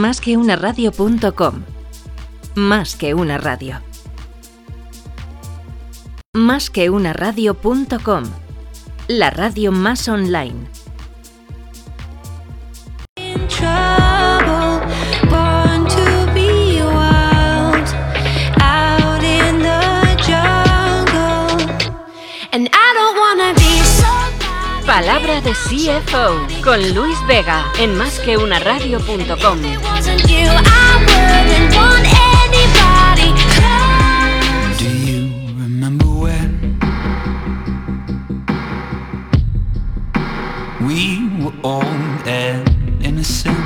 [0.00, 1.62] Más que una radio.com.
[2.56, 3.80] Más que una radio.
[6.34, 8.24] Más que una radio.com.
[9.06, 10.66] La radio más online.
[24.94, 29.58] Palabra de CFO con Luis Vega en másqueunaradio.com.
[34.78, 36.78] Do you remember when
[40.86, 41.82] we were all
[42.24, 43.58] and innocent?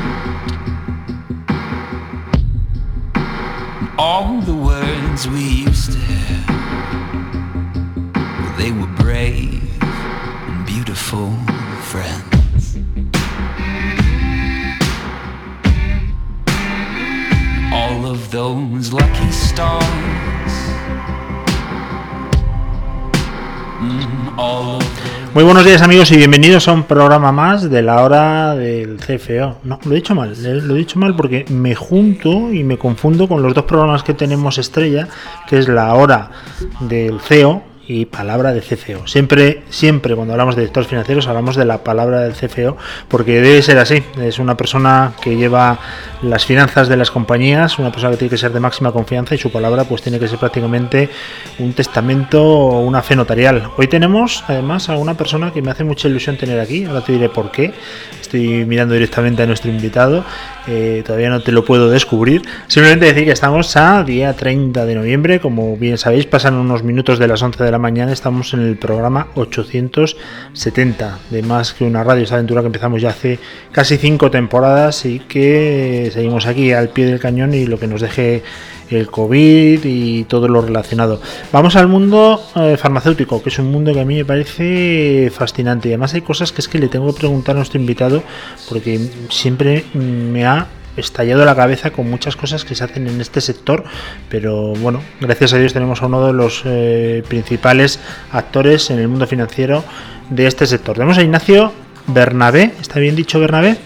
[3.99, 5.68] All the words we
[24.39, 29.59] Muy buenos días amigos y bienvenidos a un programa más de la hora del CFO.
[29.65, 33.27] No, lo he dicho mal, lo he dicho mal porque me junto y me confundo
[33.27, 35.09] con los dos programas que tenemos estrella,
[35.49, 36.31] que es la hora
[36.79, 39.07] del CEO y palabra de CFO.
[39.07, 42.77] Siempre, siempre cuando hablamos de directores financieros hablamos de la palabra del CFO
[43.09, 44.03] porque debe ser así.
[44.21, 45.79] Es una persona que lleva
[46.23, 49.39] las finanzas de las compañías, una persona que tiene que ser de máxima confianza y
[49.39, 51.09] su palabra pues tiene que ser prácticamente
[51.59, 53.71] un testamento o una fe notarial.
[53.79, 57.13] Hoy tenemos además a una persona que me hace mucha ilusión tener aquí, ahora te
[57.13, 57.73] diré por qué.
[58.21, 60.23] Estoy mirando directamente a nuestro invitado,
[60.69, 62.43] eh, todavía no te lo puedo descubrir.
[62.67, 67.19] Simplemente decir que estamos a día 30 de noviembre, como bien sabéis, pasan unos minutos
[67.19, 72.05] de las 11 de la mañana, estamos en el programa 870 de Más que una
[72.05, 73.39] radio, esta aventura que empezamos ya hace
[73.73, 78.03] casi 5 temporadas y que seguimos aquí al pie del cañón y lo que nos
[78.03, 78.43] deje
[78.91, 81.21] el COVID y todo lo relacionado.
[81.53, 85.89] Vamos al mundo eh, farmacéutico, que es un mundo que a mí me parece fascinante.
[85.89, 88.23] Y además hay cosas que es que le tengo que preguntar a nuestro invitado
[88.69, 89.01] porque
[89.31, 93.85] siempre me ha estallado la cabeza con muchas cosas que se hacen en este sector,
[94.29, 98.01] pero bueno, gracias a Dios tenemos a uno de los eh, principales
[98.33, 99.85] actores en el mundo financiero
[100.31, 100.95] de este sector.
[100.95, 101.73] Tenemos a Ignacio
[102.09, 103.77] Bernabé, ¿está bien dicho Bernabé?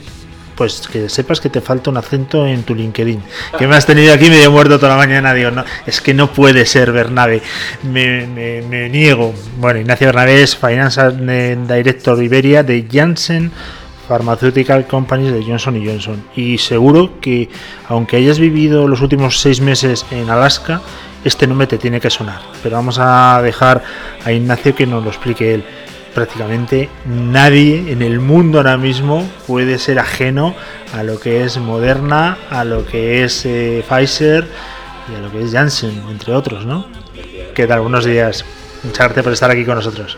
[0.56, 3.22] Pues que sepas que te falta un acento en tu LinkedIn.
[3.58, 5.32] Que me has tenido aquí medio muerto toda la mañana.
[5.32, 7.40] Digo, no, es que no puede ser Bernabé.
[7.82, 9.32] Me, me- niego.
[9.58, 11.16] Bueno, Ignacio Bernabé es Financial
[11.66, 13.50] Director Iberia de Janssen
[14.08, 16.22] Pharmaceutical Companies de Johnson Johnson.
[16.36, 17.48] Y seguro que,
[17.88, 20.82] aunque hayas vivido los últimos seis meses en Alaska,
[21.24, 22.40] este nombre te tiene que sonar.
[22.62, 23.82] Pero vamos a dejar
[24.24, 25.64] a Ignacio que nos lo explique él
[26.14, 30.54] prácticamente nadie en el mundo ahora mismo puede ser ajeno
[30.94, 34.46] a lo que es Moderna, a lo que es eh, Pfizer
[35.10, 36.86] y a lo que es Janssen, entre otros, ¿no?
[37.54, 37.80] ¿Qué tal?
[37.80, 38.44] Buenos días.
[38.82, 40.16] Muchas gracias por estar aquí con nosotros.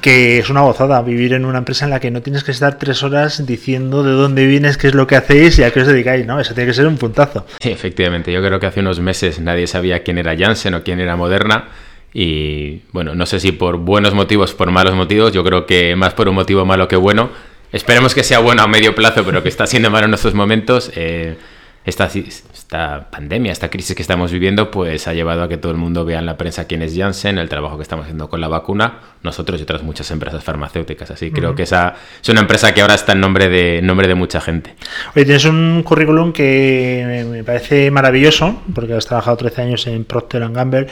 [0.00, 2.78] Que es una gozada vivir en una empresa en la que no tienes que estar
[2.78, 5.86] tres horas diciendo de dónde vienes, qué es lo que hacéis y a qué os
[5.86, 6.38] dedicáis, ¿no?
[6.38, 7.46] Eso tiene que ser un puntazo.
[7.60, 11.16] Efectivamente, yo creo que hace unos meses nadie sabía quién era Janssen o quién era
[11.16, 11.68] Moderna.
[12.16, 16.14] Y bueno, no sé si por buenos motivos, por malos motivos, yo creo que más
[16.14, 17.28] por un motivo malo que bueno.
[17.72, 20.92] Esperemos que sea bueno a medio plazo, pero que está siendo malo en estos momentos.
[20.94, 21.36] Eh,
[21.84, 25.76] esta, esta pandemia, esta crisis que estamos viviendo, pues ha llevado a que todo el
[25.76, 28.48] mundo vea en la prensa quién es Janssen, el trabajo que estamos haciendo con la
[28.48, 31.10] vacuna, nosotros y otras muchas empresas farmacéuticas.
[31.10, 34.08] Así creo que esa es una empresa que ahora está en nombre de, en nombre
[34.08, 34.74] de mucha gente.
[35.14, 40.04] Oye, tienes un currículum que me- me parece maravilloso, porque has trabajado 13 años en
[40.06, 40.86] Procter Gamble,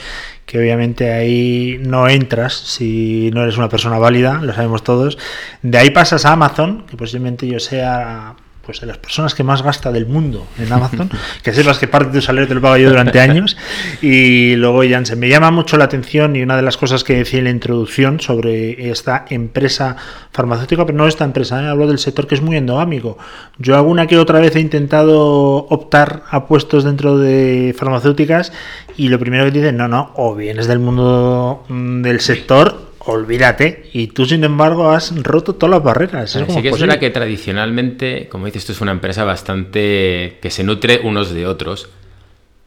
[0.53, 5.17] que obviamente ahí no entras si no eres una persona válida, lo sabemos todos.
[5.63, 9.63] De ahí pasas a Amazon, que posiblemente yo sea pues de las personas que más
[9.63, 11.11] gasta del mundo en Amazon,
[11.43, 13.57] que sepas que parte de tu salario te lo pago yo durante años,
[14.03, 15.19] y luego Janssen.
[15.19, 18.21] Me llama mucho la atención y una de las cosas que decía en la introducción
[18.21, 19.97] sobre esta empresa
[20.33, 21.69] farmacéutica, pero no esta empresa, ¿eh?
[21.69, 23.19] hablo del sector que es muy endogámico.
[23.59, 28.53] Yo alguna que otra vez he intentado optar a puestos dentro de farmacéuticas
[28.97, 32.92] y lo primero que te dicen, no, no, o vienes del mundo mm, del sector,
[33.07, 33.91] olvídate.
[33.93, 36.35] Y tú, sin embargo, has roto todas las barreras.
[36.35, 40.39] ¿Es Sí como que es verdad que tradicionalmente, como dices, esto es una empresa bastante
[40.41, 41.89] que se nutre unos de otros,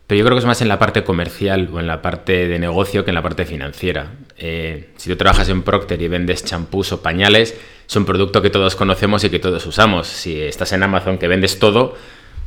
[0.07, 2.59] pero yo creo que es más en la parte comercial o en la parte de
[2.59, 4.11] negocio que en la parte financiera.
[4.37, 7.55] Eh, si tú trabajas en Procter y vendes champús o pañales,
[7.87, 10.07] es un producto que todos conocemos y que todos usamos.
[10.07, 11.95] Si estás en Amazon que vendes todo,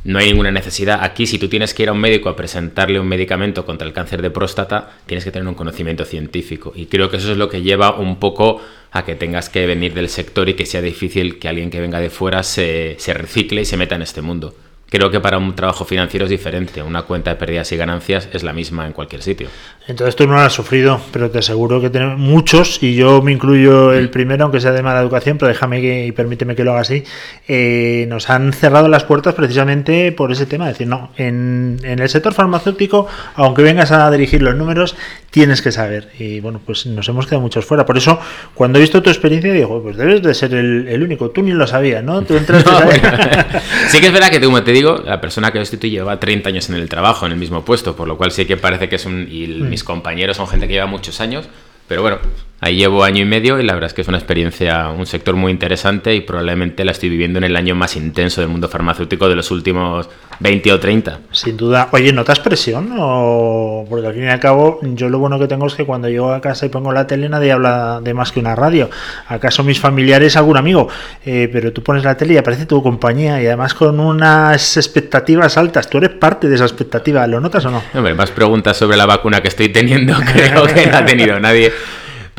[0.03, 0.99] no hay ninguna necesidad.
[1.03, 3.93] Aquí, si tú tienes que ir a un médico a presentarle un medicamento contra el
[3.93, 6.71] cáncer de próstata, tienes que tener un conocimiento científico.
[6.75, 8.61] Y creo que eso es lo que lleva un poco
[8.91, 11.99] a que tengas que venir del sector y que sea difícil que alguien que venga
[11.99, 14.55] de fuera se, se recicle y se meta en este mundo.
[14.89, 16.81] Creo que para un trabajo financiero es diferente.
[16.81, 19.49] Una cuenta de pérdidas y ganancias es la misma en cualquier sitio.
[19.87, 23.31] Entonces tú no lo has sufrido, pero te aseguro que tenemos muchos, y yo me
[23.31, 26.71] incluyo el primero, aunque sea de mala educación, pero déjame que, y permíteme que lo
[26.71, 27.03] haga así,
[27.47, 30.67] eh, nos han cerrado las puertas precisamente por ese tema.
[30.67, 34.95] Decir, no, en el sector farmacéutico, aunque vengas a dirigir los números,
[35.31, 36.09] tienes que saber.
[36.19, 37.85] Y bueno, pues nos hemos quedado muchos fuera.
[37.85, 38.19] Por eso,
[38.53, 41.29] cuando he visto tu experiencia, digo, pues debes de ser el, el único.
[41.29, 42.21] Tú ni lo sabías, ¿no?
[42.23, 43.01] Tú entraste No, bueno,
[43.89, 46.69] sí que es verdad que, como te digo, la persona que sustituyo lleva 30 años
[46.69, 49.05] en el trabajo, en el mismo puesto, por lo cual sí que parece que es
[49.05, 49.27] un...
[49.29, 51.47] Y el- mis compañeros son gente que lleva muchos años,
[51.87, 52.17] pero bueno,
[52.61, 55.35] ahí llevo año y medio y la verdad es que es una experiencia, un sector
[55.35, 59.29] muy interesante y probablemente la estoy viviendo en el año más intenso del mundo farmacéutico
[59.29, 60.09] de los últimos
[60.39, 61.19] 20 o 30.
[61.31, 61.89] Sin duda.
[61.91, 62.93] Oye, ¿notas presión?
[62.97, 63.85] O...
[63.89, 66.31] Porque al fin y al cabo, yo lo bueno que tengo es que cuando llego
[66.31, 68.89] a casa y pongo la tele, nadie habla de más que una radio.
[69.27, 70.87] ¿Acaso mis familiares, algún amigo?
[71.25, 75.57] Eh, pero tú pones la tele y aparece tu compañía y además con unas expectativas
[75.57, 75.89] altas.
[75.89, 77.25] Tú eres parte de esa expectativa.
[77.27, 77.83] ¿Lo notas o no?
[77.93, 81.71] Hombre, más preguntas sobre la vacuna que estoy teniendo, creo que no ha tenido nadie.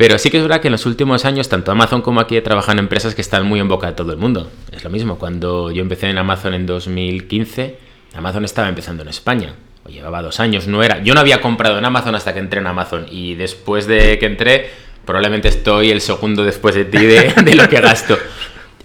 [0.01, 2.79] Pero sí que es verdad que en los últimos años, tanto Amazon como aquí trabajan
[2.79, 4.49] empresas que están muy en boca de todo el mundo.
[4.71, 7.77] Es lo mismo, cuando yo empecé en Amazon en 2015,
[8.15, 9.53] Amazon estaba empezando en España.
[9.83, 11.03] O llevaba dos años, no era.
[11.03, 13.05] Yo no había comprado en Amazon hasta que entré en Amazon.
[13.11, 14.71] Y después de que entré,
[15.05, 18.17] probablemente estoy el segundo después de ti de lo que gasto.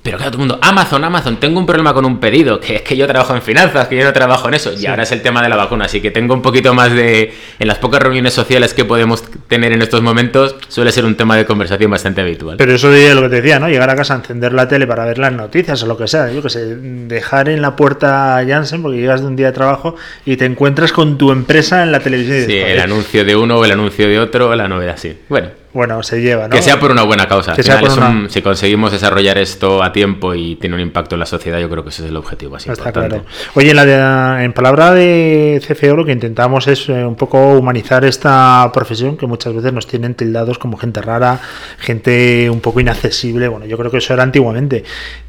[0.07, 2.83] Pero claro, todo el mundo, Amazon, Amazon, tengo un problema con un pedido, que es
[2.83, 4.73] que yo trabajo en finanzas, que yo no trabajo en eso.
[4.73, 7.35] Y ahora es el tema de la vacuna, así que tengo un poquito más de...
[7.59, 11.37] En las pocas reuniones sociales que podemos tener en estos momentos, suele ser un tema
[11.37, 12.57] de conversación bastante habitual.
[12.57, 13.69] Pero eso es lo que te decía, ¿no?
[13.69, 16.31] Llegar a casa, encender la tele para ver las noticias o lo que sea.
[16.31, 19.53] Yo que sé, dejar en la puerta a Janssen porque llegas de un día de
[19.53, 22.45] trabajo y te encuentras con tu empresa en la televisión.
[22.47, 25.19] Sí, el anuncio de uno o el anuncio de otro, la novedad, sí.
[25.29, 26.51] Bueno, Bueno, se lleva, ¿no?
[26.57, 27.51] que sea por una buena causa.
[27.51, 30.57] Al Que sea final por es un- una- Si conseguimos desarrollar esto a tiempo y
[30.57, 32.81] tiene un impacto en la sociedad, yo creo que ese es el objetivo así Está
[32.89, 33.09] importante.
[33.21, 33.25] claro.
[33.55, 37.53] Oye, en, la de- en palabra de CFO lo que intentamos es eh, un poco
[37.59, 41.41] humanizar esta profesión que muchas veces nos tienen tildados como gente rara,
[41.79, 43.49] gente un poco inaccesible.
[43.49, 44.85] Bueno, yo creo que eso era antiguamente.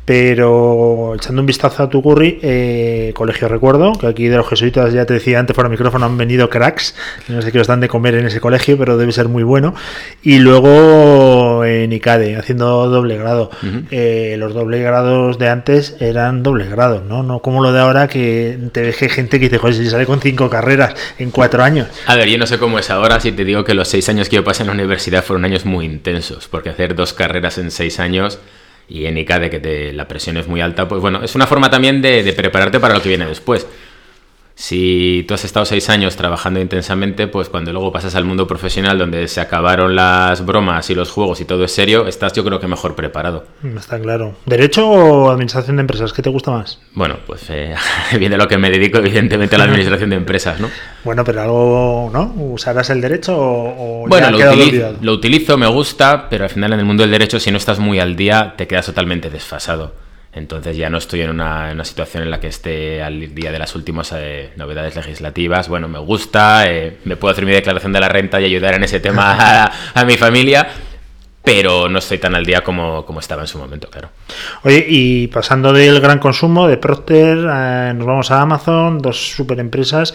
[0.07, 4.93] Pero echando un vistazo a tu curry, eh, colegio recuerdo, que aquí de los jesuitas
[4.93, 6.95] ya te decía antes fuera micrófono han venido cracks,
[7.27, 9.75] no sé qué os dan de comer en ese colegio, pero debe ser muy bueno.
[10.23, 13.51] Y luego en ICADE, haciendo doble grado.
[13.91, 17.21] Eh, los doble grados de antes eran doble grados, ¿no?
[17.21, 20.05] No como lo de ahora que te ves que gente que dice, joder, si sale
[20.05, 21.89] con cinco carreras en cuatro años.
[22.05, 24.29] A ver, yo no sé cómo es ahora si te digo que los seis años
[24.29, 27.71] que yo pasé en la universidad fueron años muy intensos, porque hacer dos carreras en
[27.71, 28.39] seis años
[28.89, 31.69] y en ICADE que te- la presión es muy alta, pues bueno, es una forma
[31.69, 33.67] también de, de prepararte para lo que viene después.
[34.59, 38.97] Si tú has estado seis años trabajando intensamente, pues cuando luego pasas al mundo profesional
[38.97, 42.59] donde se acabaron las bromas y los juegos y todo es serio, estás yo creo
[42.59, 43.45] que mejor preparado.
[43.77, 44.35] Está claro.
[44.47, 46.11] ¿Derecho o administración de empresas?
[46.11, 46.79] ¿Qué te gusta más?
[46.95, 47.75] Bueno, pues eh,
[48.19, 50.71] viene lo que me dedico evidentemente a la administración de empresas, ¿no?
[51.03, 52.33] Bueno, pero algo, ¿no?
[52.35, 56.73] ¿Usarás el derecho o, o Bueno, lo, utilizo, lo utilizo, me gusta, pero al final
[56.73, 60.06] en el mundo del derecho, si no estás muy al día, te quedas totalmente desfasado.
[60.37, 63.75] Entonces ya no estoy en una, situación en la que esté al día de las
[63.75, 65.67] últimas eh, novedades legislativas.
[65.67, 68.83] Bueno, me gusta, eh, me puedo hacer mi declaración de la renta y ayudar en
[68.83, 70.67] ese tema a, a mi familia,
[71.43, 74.09] pero no estoy tan al día como, como estaba en su momento, claro.
[74.63, 79.57] Oye, y pasando del gran consumo, de Procter, eh, nos vamos a Amazon, dos super
[79.59, 80.13] empresas.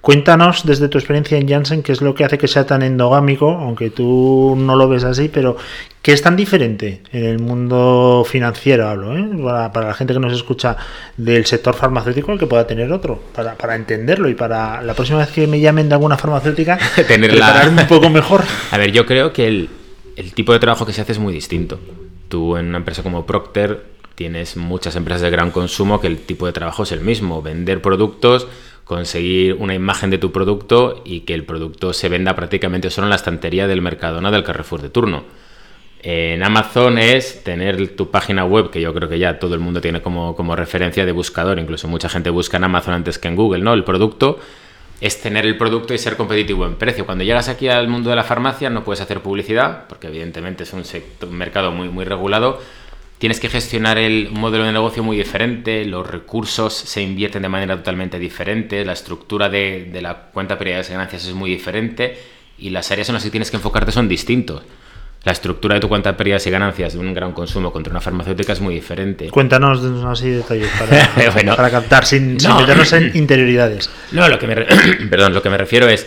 [0.00, 3.50] Cuéntanos desde tu experiencia en Janssen qué es lo que hace que sea tan endogámico,
[3.50, 5.58] aunque tú no lo ves así, pero
[6.00, 9.28] ¿qué es tan diferente en el mundo financiero, hablo, ¿eh?
[9.44, 10.76] para, para la gente que nos escucha
[11.18, 15.18] del sector farmacéutico, el que pueda tener otro, para, para entenderlo y para la próxima
[15.18, 18.42] vez que me llamen de alguna farmacéutica, Tenerla- un poco mejor.
[18.70, 19.68] A ver, yo creo que el,
[20.16, 21.78] el tipo de trabajo que se hace es muy distinto.
[22.30, 26.46] Tú en una empresa como Procter tienes muchas empresas de gran consumo que el tipo
[26.46, 28.46] de trabajo es el mismo, vender productos,
[28.90, 33.10] conseguir una imagen de tu producto y que el producto se venda prácticamente solo en
[33.10, 35.22] la estantería del Mercadona del Carrefour de turno.
[36.02, 39.80] En Amazon es tener tu página web, que yo creo que ya todo el mundo
[39.80, 43.36] tiene como, como referencia de buscador, incluso mucha gente busca en Amazon antes que en
[43.36, 43.74] Google, ¿no?
[43.74, 44.40] El producto
[45.00, 47.06] es tener el producto y ser competitivo en precio.
[47.06, 50.72] Cuando llegas aquí al mundo de la farmacia no puedes hacer publicidad, porque evidentemente es
[50.72, 52.60] un, sector, un mercado muy, muy regulado.
[53.20, 57.76] Tienes que gestionar el modelo de negocio muy diferente, los recursos se invierten de manera
[57.76, 62.16] totalmente diferente, la estructura de, de la cuenta prioridades y ganancias es muy diferente
[62.56, 64.62] y las áreas en las que tienes que enfocarte son distintos.
[65.24, 68.00] La estructura de tu cuenta de pérdidas y ganancias de un gran consumo contra una
[68.00, 69.28] farmacéutica es muy diferente.
[69.28, 71.56] Cuéntanos así detalles para, Bueno.
[71.56, 72.58] para captar sin, sin No.
[72.60, 73.90] meternos en interioridades.
[74.12, 74.56] No, lo que me,
[75.10, 76.06] perdón, lo que me refiero es,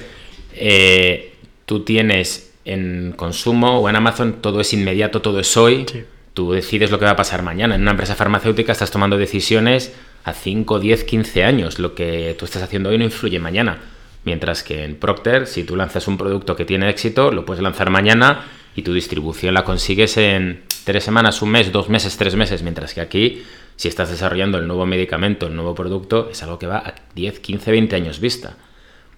[0.56, 1.36] eh,
[1.68, 6.04] tú tienes en consumo o en Amazon todo es inmediato, todo es hoy, Sí.
[6.34, 7.76] Tú decides lo que va a pasar mañana.
[7.76, 11.80] En una empresa farmacéutica estás tomando decisiones a 5, 10, 15 años.
[11.80, 13.78] Lo que tú estás haciendo hoy no influye mañana.
[14.26, 17.90] Mientras que en Procter, si tú lanzas un producto que tiene éxito, lo puedes lanzar
[17.90, 22.64] mañana y tu distribución la consigues en tres semanas, un mes, dos meses, tres meses.
[22.64, 23.44] Mientras que aquí,
[23.76, 27.40] si estás desarrollando el nuevo medicamento, el nuevo producto, es algo que va a 10,
[27.40, 28.56] 15, 20 años vista.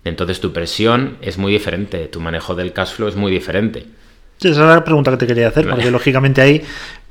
[0.03, 3.85] Entonces tu presión es muy diferente, tu manejo del cash flow es muy diferente.
[4.39, 6.61] Esa es la pregunta que te quería hacer, porque lógicamente ahí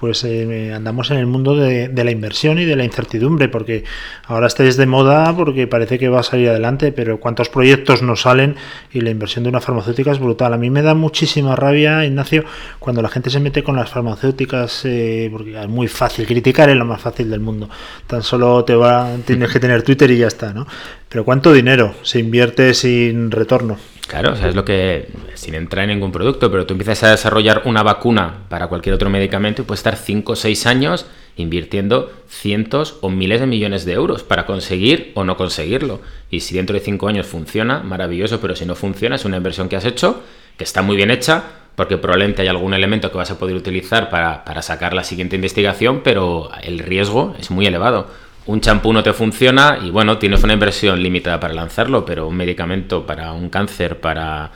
[0.05, 3.85] pues eh, andamos en el mundo de, la inversión y de la incertidumbre, porque
[4.27, 8.21] ahora estáis de moda porque parece que va a salir adelante, pero cuántos proyectos nos
[8.21, 8.57] salen
[8.93, 10.53] y la inversión de una farmacéutica es brutal.
[10.53, 12.45] A mí me da muchísima rabia, Ignacio,
[12.79, 16.77] cuando la gente se mete con las farmacéuticas, eh, porque es muy fácil criticar, es
[16.77, 17.71] lo más fácil del mundo.
[18.07, 20.67] Tan solo te va, tienes que tener Twitter y ya está, ¿no?
[21.09, 23.79] Pero ¿cuánto dinero se invierte sin retorno?
[24.07, 27.11] Claro, o sea, es lo que, sin entrar en ningún producto, pero tú empiezas a
[27.11, 31.07] desarrollar una vacuna para cualquier otro medicamento y puedes estar 5 o 6 años
[31.37, 36.01] invirtiendo cientos o miles de millones de euros para conseguir o no conseguirlo.
[36.31, 39.69] Y si dentro de 5 años funciona, maravilloso, pero si no funciona, es una inversión
[39.69, 40.23] que has hecho,
[40.59, 41.43] que está muy bien hecha,
[41.75, 45.37] porque probablemente hay algún elemento que vas a poder utilizar para, para sacar la siguiente
[45.37, 48.09] investigación, pero el riesgo es muy elevado
[48.47, 52.37] un champú no te funciona y bueno, tienes una inversión limitada para lanzarlo, pero un
[52.37, 54.53] medicamento para un cáncer, para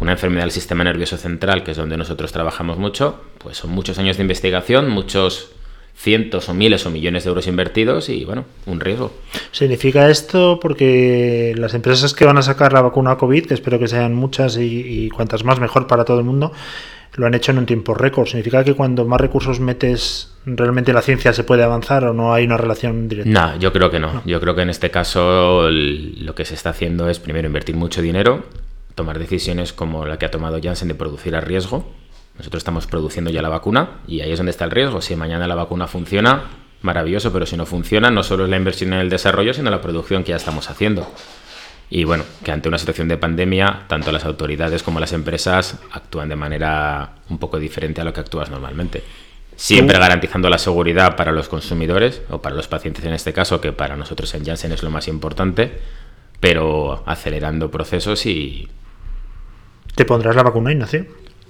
[0.00, 3.98] una enfermedad del sistema nervioso central, que es donde nosotros trabajamos mucho, pues son muchos
[3.98, 5.50] años de investigación, muchos
[5.94, 9.12] cientos o miles o millones de euros invertidos y bueno, un riesgo.
[9.50, 13.88] ¿Significa esto porque las empresas que van a sacar la vacuna COVID, que espero que
[13.88, 16.52] sean muchas y, y cuantas más mejor para todo el mundo,
[17.14, 18.26] lo han hecho en un tiempo récord.
[18.26, 22.44] ¿Significa que cuando más recursos metes, realmente la ciencia se puede avanzar o no hay
[22.44, 23.30] una relación directa?
[23.30, 24.22] No, yo creo que no.
[24.24, 28.02] Yo creo que en este caso lo que se está haciendo es primero invertir mucho
[28.02, 28.44] dinero,
[28.94, 31.92] tomar decisiones como la que ha tomado Janssen de producir a riesgo.
[32.36, 35.00] Nosotros estamos produciendo ya la vacuna y ahí es donde está el riesgo.
[35.00, 36.44] Si mañana la vacuna funciona,
[36.82, 39.80] maravilloso, pero si no funciona, no solo es la inversión en el desarrollo, sino la
[39.80, 41.10] producción que ya estamos haciendo.
[41.90, 46.28] Y bueno, que ante una situación de pandemia, tanto las autoridades como las empresas actúan
[46.28, 49.02] de manera un poco diferente a lo que actúas normalmente.
[49.56, 53.72] Siempre garantizando la seguridad para los consumidores o para los pacientes en este caso, que
[53.72, 55.78] para nosotros en Janssen es lo más importante,
[56.40, 58.68] pero acelerando procesos y...
[59.94, 61.06] ¿Te pondrás la vacuna, Ignacio?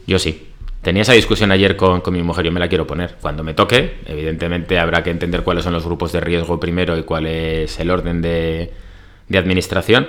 [0.07, 0.47] Yo sí.
[0.81, 3.17] Tenía esa discusión ayer con, con, mi mujer, yo me la quiero poner.
[3.21, 7.03] Cuando me toque, evidentemente habrá que entender cuáles son los grupos de riesgo primero y
[7.03, 8.73] cuál es el orden de,
[9.29, 10.07] de administración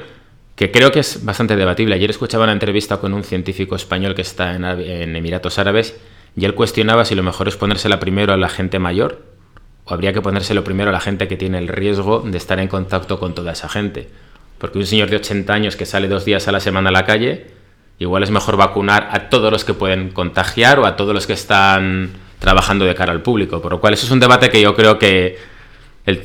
[0.59, 1.95] que creo que es bastante debatible.
[1.95, 5.97] Ayer escuchaba una entrevista con un científico español que está en, Emiratos Árabes
[6.35, 9.23] y él cuestionaba si lo mejor es ponérsela primero a la gente mayor
[9.85, 12.67] o habría que ponérselo primero a la gente que tiene el riesgo de estar en
[12.67, 14.09] contacto con toda esa gente.
[14.57, 17.05] Porque un señor de 80 años que sale dos días a la semana a la
[17.05, 17.47] calle,
[17.97, 21.31] igual es mejor vacunar a todos los que pueden contagiar o a todos los que
[21.31, 23.61] están trabajando de cara al público.
[23.61, 25.37] Por lo cual eso es un debate que yo creo que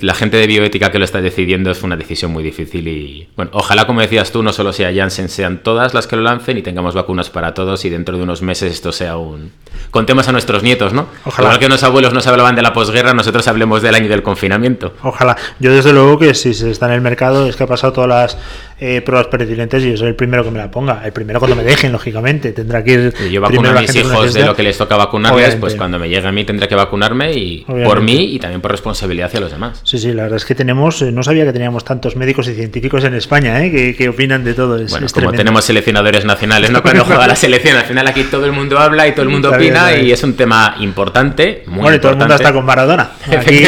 [0.01, 3.51] la gente de bioética que lo está decidiendo es una decisión muy difícil y, bueno,
[3.55, 6.63] ojalá, como decías tú, no solo sea Janssen, sean todas las que lo lancen y
[6.63, 9.53] tengamos vacunas para todos y dentro de unos meses esto sea un...
[9.91, 11.07] Contemos a nuestros nietos, ¿no?
[11.25, 11.49] Ojalá.
[11.49, 14.95] Igual que unos abuelos nos hablaban de la posguerra, nosotros hablemos del año del confinamiento.
[15.03, 15.37] Ojalá.
[15.59, 18.09] Yo desde luego que si se está en el mercado es que ha pasado todas
[18.09, 18.39] las
[18.81, 21.03] eh, pruebas pertinentes y yo soy el primero que me la ponga.
[21.05, 22.53] El primero cuando me dejen, lógicamente.
[22.53, 23.31] Tendrá que ir...
[23.31, 26.27] yo vacuno a mis hijos de lo que les toca vacunarles, pues cuando me llegue
[26.27, 29.81] a mí tendré que vacunarme y por mí y también por responsabilidad hacia los demás.
[29.85, 32.55] Sí, sí, la verdad es que tenemos, eh, no sabía que teníamos tantos médicos y
[32.55, 33.95] científicos en España, ¿eh?
[33.97, 34.79] que, opinan de todo.
[34.89, 36.83] bueno, como tenemos seleccionadores nacionales, ¿no?
[36.85, 39.51] Cuando juega la selección, al final aquí todo el mundo habla y todo el mundo
[39.51, 43.11] opina y es un tema importante, muy Bueno, y todo el mundo está con Maradona.
[43.31, 43.65] Aquí,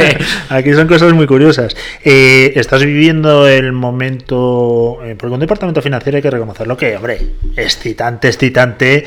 [0.48, 1.76] aquí son cosas muy curiosas.
[2.04, 4.45] Eh, estás viviendo el momento,
[5.04, 7.18] eh, porque un departamento financiero hay que reconocerlo que, hombre,
[7.56, 9.04] excitante, excitante,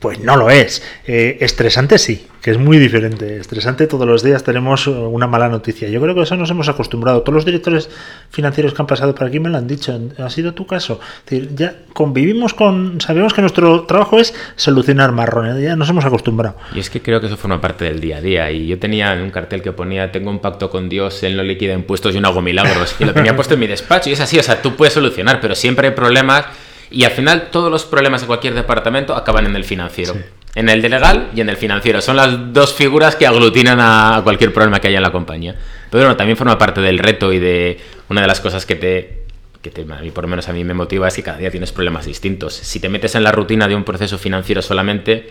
[0.00, 0.82] pues no lo es.
[1.06, 3.36] Eh, estresante sí, que es muy diferente.
[3.36, 5.90] Estresante todos los días tenemos una mala noticia.
[5.90, 7.20] Yo creo que eso nos hemos acostumbrado.
[7.20, 7.90] Todos los directores
[8.30, 10.00] financieros que han pasado por aquí me lo han dicho.
[10.18, 11.00] Ha sido tu caso.
[11.54, 12.98] ya convivimos con...
[13.02, 15.62] Sabemos que nuestro trabajo es solucionar marrones.
[15.62, 16.56] Ya nos hemos acostumbrado.
[16.74, 18.50] Y es que creo que eso forma parte del día a día.
[18.50, 21.74] Y yo tenía un cartel que ponía, tengo un pacto con Dios, Él no liquida
[21.74, 22.96] impuestos y no hago milagros.
[22.98, 24.08] Y lo tenía puesto en mi despacho.
[24.08, 26.46] Y es así, o sea, tú puedes solucionar, pero siempre hay problemas
[26.90, 30.14] y al final todos los problemas de cualquier departamento acaban en el financiero.
[30.54, 32.00] En el de legal y en el financiero.
[32.00, 35.54] Son las dos figuras que aglutinan a cualquier problema que haya en la compañía.
[35.90, 37.78] Pero bueno, también forma parte del reto y de
[38.08, 39.22] una de las cosas que te,
[39.62, 41.52] que te, a mí por lo menos a mí me motiva es que cada día
[41.52, 42.54] tienes problemas distintos.
[42.54, 45.30] Si te metes en la rutina de un proceso financiero solamente,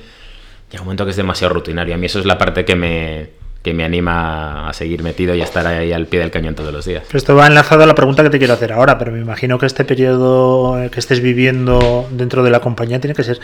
[0.72, 1.96] llega un momento que es demasiado rutinario.
[1.96, 3.30] A mí eso es la parte que me,
[3.62, 6.74] que me anima a seguir metido y a estar ahí al pie del cañón todos
[6.74, 7.04] los días.
[7.13, 9.66] Esto va enlazado a la pregunta que te quiero hacer ahora, pero me imagino que
[9.66, 13.39] este periodo que estés viviendo dentro de la compañía tiene que ser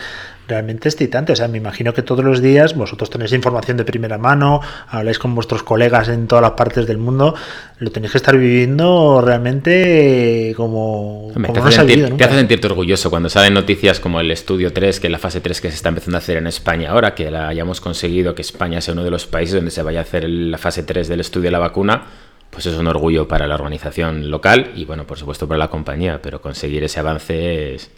[0.48, 1.32] realmente excitante.
[1.32, 5.18] O sea, me imagino que todos los días vosotros tenéis información de primera mano, habláis
[5.18, 7.34] con vuestros colegas en todas las partes del mundo,
[7.78, 12.06] lo tenéis que estar viviendo realmente como, Hombre, como te, hace se ha sentir- vivido
[12.06, 12.24] te nunca.
[12.26, 15.60] hace sentirte orgulloso cuando salen noticias como el estudio 3, que es la fase 3
[15.60, 18.80] que se está empezando a hacer en España ahora, que la hayamos conseguido que España
[18.80, 21.44] sea uno de los países donde se vaya a hacer la fase 3 del estudio
[21.46, 22.04] de la vacuna,
[22.50, 26.20] pues es un orgullo para la organización local y bueno, por supuesto para la compañía,
[26.22, 27.90] pero conseguir ese avance es,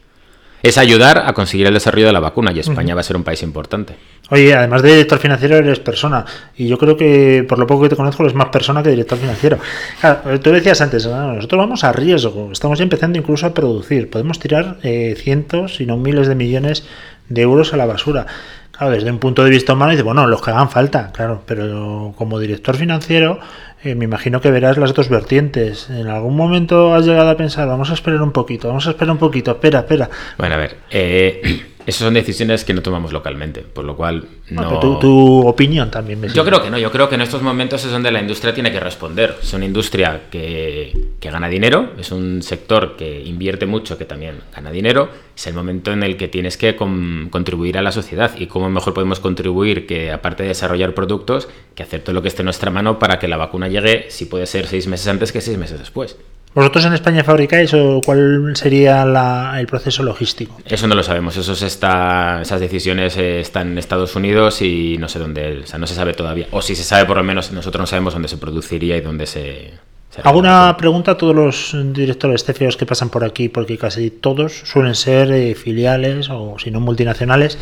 [0.63, 3.25] es ayudar a conseguir el desarrollo de la vacuna y España va a ser un
[3.25, 3.95] país importante.
[4.31, 6.25] Oye, además de director financiero eres persona.
[6.57, 9.19] Y yo creo que por lo poco que te conozco eres más persona que director
[9.19, 9.59] financiero.
[10.01, 12.51] Claro, tú decías antes, "Ah, nosotros vamos a riesgo.
[12.53, 14.11] Estamos ya empezando incluso a producir.
[14.11, 16.85] Podemos tirar eh, cientos, si no miles de millones
[17.29, 18.27] de euros a la basura.
[18.73, 22.15] Claro, desde un punto de vista humano, dice, bueno, los que hagan falta, claro, pero
[22.17, 23.41] como director financiero,
[23.85, 25.89] eh, me imagino que verás las dos vertientes.
[25.91, 29.13] En algún momento has llegado a pensar, vamos a esperar un poquito, vamos a esperar
[29.13, 30.11] un poquito, espera, espera.
[30.37, 34.63] Bueno, a ver, eh, esas son decisiones que no tomamos localmente, por lo cual Bueno,
[34.63, 34.69] no...
[34.69, 37.41] pero tu, tu opinión también me Yo creo que no, yo creo que en estos
[37.41, 39.37] momentos es donde la industria tiene que responder.
[39.43, 44.35] Es una industria que, que gana dinero, es un sector que invierte mucho, que también
[44.55, 45.09] gana dinero.
[45.35, 48.33] Es el momento en el que tienes que con- contribuir a la sociedad.
[48.39, 52.29] ¿Y cómo mejor podemos contribuir que, aparte de desarrollar productos, que hacer todo lo que
[52.29, 55.33] esté en nuestra mano para que la vacuna llegue, si puede ser seis meses antes
[55.33, 56.17] que seis meses después?
[56.55, 60.61] ¿Vosotros en España fabricáis o cuál sería la- el proceso logístico?
[60.65, 64.97] Eso no lo sabemos, eso se está, esas decisiones eh, están en Estados Unidos y
[64.99, 66.47] no sé dónde, o sea, no se sabe todavía.
[66.51, 69.27] O si se sabe, por lo menos nosotros no sabemos dónde se produciría y dónde
[69.27, 69.73] se...
[70.11, 74.11] se Hago una pregunta a todos los directores CFOs que pasan por aquí, porque casi
[74.11, 77.57] todos suelen ser eh, filiales o si no multinacionales.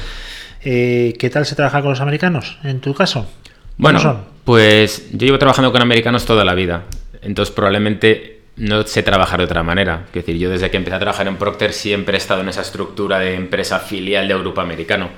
[0.65, 3.27] Eh, ¿Qué tal se trabaja con los americanos en tu caso?
[3.77, 6.85] Bueno, pues yo llevo trabajando con americanos toda la vida,
[7.21, 10.05] entonces probablemente no sé trabajar de otra manera.
[10.09, 12.63] Es decir, yo desde que empecé a trabajar en Procter siempre he estado en esa
[12.63, 15.11] estructura de empresa filial de grupo americano.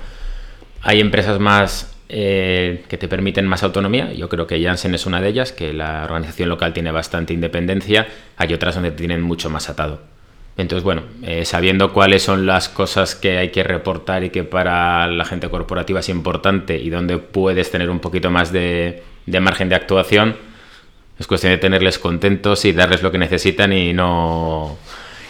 [0.81, 5.21] Hay empresas más eh, que te permiten más autonomía, yo creo que Janssen es una
[5.21, 9.49] de ellas, que la organización local tiene bastante independencia, hay otras donde te tienen mucho
[9.49, 10.01] más atado.
[10.57, 15.07] Entonces, bueno, eh, sabiendo cuáles son las cosas que hay que reportar y que para
[15.07, 19.03] la gente corporativa es importante y donde puedes tener un poquito más de
[19.39, 20.35] margen de actuación,
[21.19, 24.77] es cuestión de tenerles contentos y darles lo que necesitan y no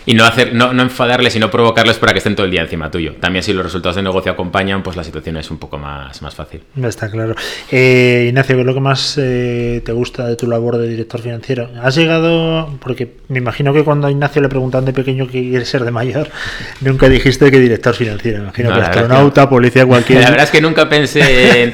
[0.05, 2.61] y no hacer no, no enfadarles y no provocarles para que estén todo el día
[2.61, 3.15] encima tuyo.
[3.19, 6.33] También si los resultados de negocio acompañan, pues la situación es un poco más, más
[6.33, 6.61] fácil.
[6.83, 7.35] Está claro.
[7.71, 11.21] Eh, Ignacio, ¿qué es lo que más eh, te gusta de tu labor de director
[11.21, 11.69] financiero?
[11.81, 15.65] ¿Has llegado, porque me imagino que cuando a Ignacio le preguntan de pequeño qué quiere
[15.65, 16.29] ser de mayor,
[16.81, 18.39] nunca dijiste que director financiero.
[18.39, 20.21] Me imagino No, que es que astronauta, policía, cualquier...
[20.21, 21.73] La verdad es que nunca pensé en...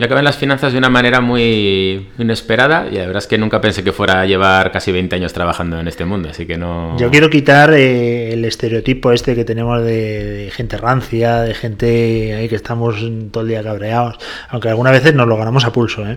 [0.00, 3.60] Yo acabé las finanzas de una manera muy inesperada y la verdad es que nunca
[3.60, 6.96] pensé que fuera a llevar casi 20 años trabajando en este mundo, así que no...
[6.96, 12.48] Yo quiero quitar eh, el estereotipo este que tenemos de, gente rancia, de gente ahí
[12.48, 12.96] que estamos
[13.30, 14.16] todo el día cabreados,
[14.48, 16.08] aunque algunas veces nos lo ganamos a pulso.
[16.08, 16.16] ¿eh?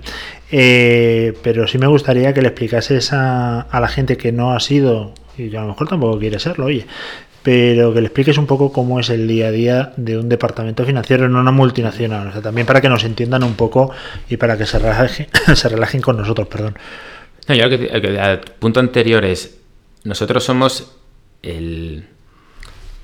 [0.49, 4.61] Eh, pero sí me gustaría que le explicases a, a la gente que no ha
[4.61, 6.85] sido, y a lo mejor tampoco quiere serlo, oye,
[7.43, 10.86] pero que le expliques un poco cómo es el día a día de un departamento
[10.86, 13.91] financiero en una multinacional, o sea, también para que nos entiendan un poco
[14.29, 16.77] y para que se relajen, se relajen con nosotros, perdón.
[17.47, 19.58] No, yo lo que, que- al punto anterior es,
[20.06, 20.95] nosotros somos
[21.41, 22.06] el,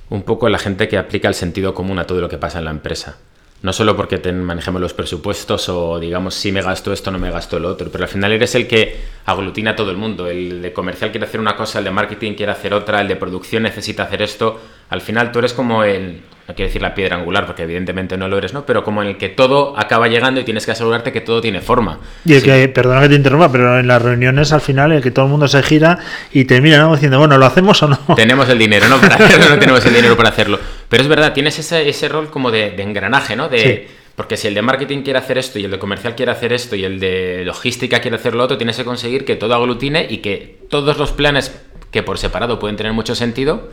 [0.08, 2.64] un poco la gente que aplica el sentido común a todo lo que pasa en
[2.64, 3.18] la empresa.
[3.62, 7.30] No solo porque ten- manejemos los presupuestos o digamos si me gasto esto no me
[7.30, 8.96] gasto lo otro, pero al final eres el que
[9.26, 10.26] aglutina a todo el mundo.
[10.26, 13.16] El de comercial quiere hacer una cosa, el de marketing quiere hacer otra, el de
[13.16, 14.58] producción necesita hacer esto.
[14.90, 18.28] Al final tú eres como el, no quiero decir la piedra angular porque evidentemente no
[18.28, 18.66] lo eres, ¿no?
[18.66, 21.60] Pero como en el que todo acaba llegando y tienes que asegurarte que todo tiene
[21.60, 22.00] forma.
[22.24, 22.46] Y el Sí.
[22.46, 25.30] que, perdona que te interrumpa, pero en las reuniones al final el que todo el
[25.30, 25.98] mundo se gira
[26.32, 26.92] y te mira ¿no?
[26.92, 27.98] diciendo, bueno, ¿lo hacemos o no?
[28.16, 29.00] Tenemos el dinero, ¿no?
[29.00, 30.58] Para hacerlo, no tenemos el dinero para hacerlo.
[30.88, 33.48] Pero es verdad, tienes ese, ese rol como de, de engranaje, ¿no?
[33.48, 33.96] De, Sí.
[34.16, 36.76] Porque si el de marketing quiere hacer esto y el de comercial quiere hacer esto
[36.76, 40.18] y el de logística quiere hacer lo otro, tienes que conseguir que todo aglutine y
[40.18, 41.58] que todos los planes
[41.90, 43.70] que por separado pueden tener mucho sentido,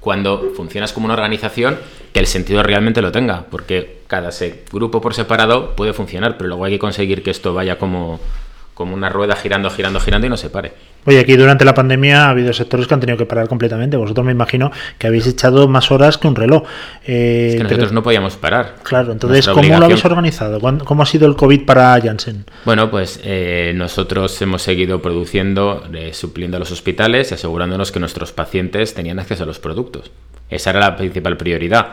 [0.00, 1.78] cuando funcionas como una organización,
[2.12, 3.44] que el sentido realmente lo tenga.
[3.50, 4.30] Porque cada
[4.72, 8.18] grupo por separado puede funcionar, pero luego hay que conseguir que esto vaya como,
[8.80, 10.72] como una rueda girando, girando, girando y no se pare.
[11.04, 13.98] Oye, aquí durante la pandemia ha habido sectores que han tenido que parar completamente.
[13.98, 16.62] Vosotros me imagino que habéis echado más horas que un reloj.
[17.04, 18.76] Eh, Es que pero- nosotros no podíamos parar.
[18.82, 20.58] Claro, entonces, Nuestra ¿cómo lo habéis organizado?
[20.60, 22.46] ¿Cuándo- ¿Cómo ha sido el COVID para Janssen?
[22.64, 28.00] Bueno, pues eh, nosotros hemos seguido produciendo, eh, supliendo a los hospitales y asegurándonos que
[28.00, 30.10] nuestros pacientes tenían acceso a los productos.
[30.48, 31.86] Esa era la principal prioridad.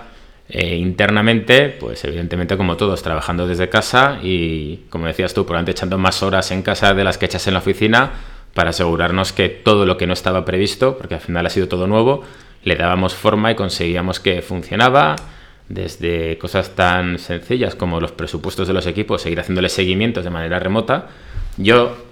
[0.50, 5.98] Eh, internamente, pues evidentemente como todos, trabajando desde casa y, como decías tú, probablemente echando
[5.98, 8.12] más horas en casa de las que echas en la oficina
[8.54, 11.86] para asegurarnos que todo lo que no estaba previsto, porque al final ha sido todo
[11.86, 12.24] nuevo,
[12.64, 15.16] le dábamos forma y conseguíamos que funcionaba,
[15.70, 20.60] desde cosas tan sencillas como los presupuestos de los equipos, seguir haciéndoles seguimientos de manera
[20.60, 21.10] remota.
[21.58, 22.07] Yo,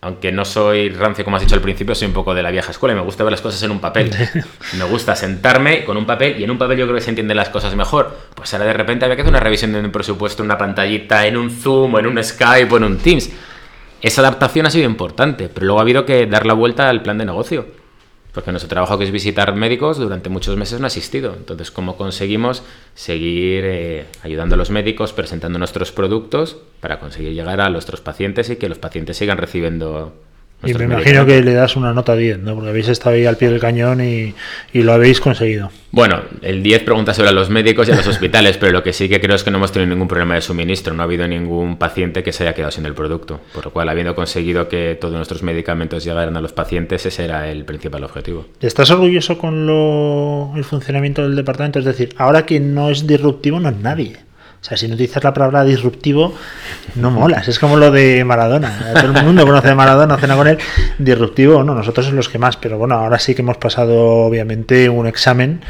[0.00, 2.70] aunque no soy rancio como has dicho al principio, soy un poco de la vieja
[2.70, 4.10] escuela y me gusta ver las cosas en un papel.
[4.78, 7.36] me gusta sentarme con un papel y en un papel yo creo que se entienden
[7.36, 8.16] las cosas mejor.
[8.34, 11.36] Pues ahora de repente había que hacer una revisión de un presupuesto, una pantallita, en
[11.36, 13.30] un Zoom, o en un Skype o en un Teams.
[14.00, 17.18] Esa adaptación ha sido importante, pero luego ha habido que dar la vuelta al plan
[17.18, 17.66] de negocio
[18.38, 21.34] porque nuestro trabajo que es visitar médicos durante muchos meses no ha existido.
[21.34, 22.62] Entonces, ¿cómo conseguimos
[22.94, 28.48] seguir eh, ayudando a los médicos, presentando nuestros productos para conseguir llegar a nuestros pacientes
[28.48, 30.12] y que los pacientes sigan recibiendo
[30.64, 32.54] y me imagino que le das una nota 10, ¿no?
[32.54, 34.34] Porque habéis estado ahí al pie del cañón y,
[34.72, 35.70] lo habéis conseguido.
[35.92, 39.08] Bueno, el 10 pregunta sobre los médicos y a los hospitales, pero lo que sí
[39.08, 40.94] que creo es que no hemos tenido ningún problema de suministro.
[40.94, 43.40] No ha habido ningún paciente que se haya quedado sin el producto.
[43.54, 47.48] Por lo cual, habiendo conseguido que todos nuestros medicamentos llegaran a los pacientes, ese era
[47.48, 48.46] el principal objetivo.
[48.60, 51.78] ¿Estás orgulloso con lo, el funcionamiento del departamento?
[51.78, 54.27] Es decir, ahora quien no es disruptivo no es nadie.
[54.60, 56.34] O sea, si no utilizas la palabra disruptivo,
[56.96, 57.46] no molas.
[57.46, 58.92] Es como lo de Maradona.
[58.94, 60.58] Todo el mundo conoce a Maradona, cena con él.
[60.98, 62.56] Disruptivo, no, nosotros somos los que más.
[62.56, 65.60] Pero bueno, ahora sí que hemos pasado, obviamente, un examen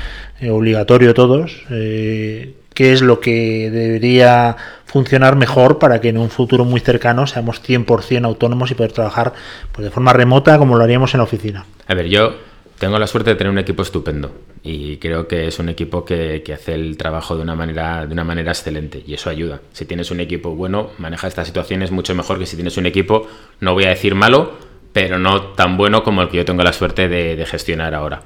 [0.40, 1.64] eh, obligatorio todos.
[1.70, 7.26] Eh, qué es lo que debería funcionar mejor para que en un futuro muy cercano
[7.26, 9.34] seamos 100% autónomos y poder trabajar
[9.72, 11.66] pues, de forma remota como lo haríamos en la oficina.
[11.86, 12.47] A ver, yo
[12.78, 16.42] tengo la suerte de tener un equipo estupendo y creo que es un equipo que,
[16.54, 19.60] hace el trabajo de una, manera, de una manera excelente y eso ayuda.
[19.72, 23.26] Si tienes un equipo bueno, maneja estas situaciones mucho mejor que si tienes un equipo,
[23.60, 24.52] no voy a decir malo,
[24.92, 28.22] pero no tan bueno como el que yo tengo la suerte de, gestionar ahora.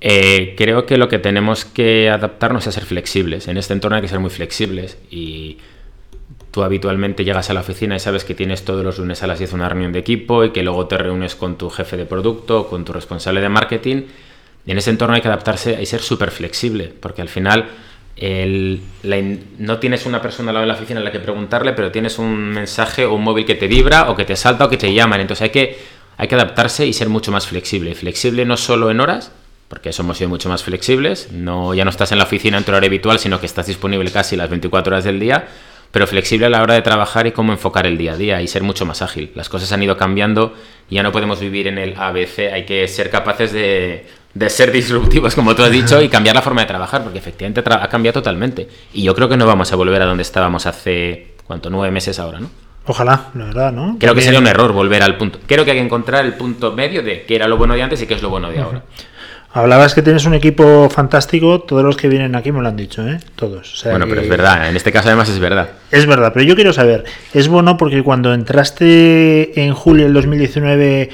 [0.00, 3.48] Eh, creo que lo que tenemos que adaptarnos es a ser flexibles.
[3.48, 5.58] En este entorno hay que ser muy flexibles y
[6.58, 9.38] tú habitualmente llegas a la oficina y sabes que tienes todos los lunes a las
[9.38, 12.66] 10 una reunión de equipo y que luego te reúnes con tu jefe de producto,
[12.66, 14.02] con tu responsable de marketing.
[14.66, 17.66] En ese entorno hay que adaptarse y ser súper flexible, porque al final
[19.58, 22.18] no tienes una persona al lado de la oficina a la que preguntarle, pero tienes
[22.18, 24.92] un mensaje o un móvil que te vibra o que te salta o que te
[24.92, 25.20] llaman.
[25.20, 25.78] Entonces hay que,
[26.16, 27.94] hay que adaptarse y ser mucho más flexible.
[27.94, 29.30] Flexible no solo en horas,
[29.68, 31.30] porque somos sido mucho más flexibles.
[31.30, 34.10] No, ya no estás en la oficina en tu horario habitual, sino que estás disponible
[34.10, 35.46] casi las 24 horas del día
[35.90, 38.48] pero flexible a la hora de trabajar y cómo enfocar el día a día y
[38.48, 39.30] ser mucho más ágil.
[39.34, 40.54] Las cosas han ido cambiando,
[40.90, 44.06] ya no podemos vivir en el ABC, hay que ser capaces de,
[44.48, 47.88] ser disruptivos, como tú has dicho, y cambiar la forma de trabajar, porque efectivamente ha
[47.88, 48.68] cambiado totalmente.
[48.92, 51.70] Y yo creo que no vamos a volver a donde estábamos hace, ¿cuánto?
[51.70, 52.50] Nueve meses ahora, ¿no?
[52.86, 53.96] Ojalá, la verdad, ¿no?
[54.00, 55.38] Creo que sería un error volver al punto.
[55.46, 58.00] Creo que hay que encontrar el punto medio de qué era lo bueno de antes
[58.00, 58.82] y qué es lo bueno de ahora.
[59.58, 63.04] Hablabas que tienes un equipo fantástico, todos los que vienen aquí me lo han dicho,
[63.08, 63.18] ¿eh?
[63.34, 63.82] Todos.
[63.90, 65.70] bueno, pero es verdad, en este caso además es verdad.
[65.90, 67.02] Es verdad, pero yo quiero saber,
[67.34, 71.10] ¿es bueno porque cuando entraste en julio del 2019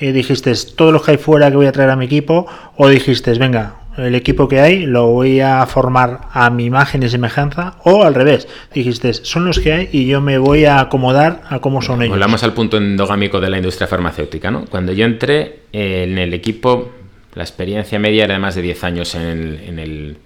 [0.00, 2.88] eh, dijiste todos los que hay fuera que voy a traer a mi equipo o
[2.88, 7.76] dijiste, venga, el equipo que hay lo voy a formar a mi imagen y semejanza
[7.84, 11.60] o al revés, dijiste, son los que hay y yo me voy a acomodar a
[11.60, 12.10] cómo son ellos.
[12.10, 14.64] Volvamos al punto endogámico de la industria farmacéutica, ¿no?
[14.64, 16.90] Cuando yo entré en el equipo
[17.34, 20.16] la experiencia media era de más de 10 años en el,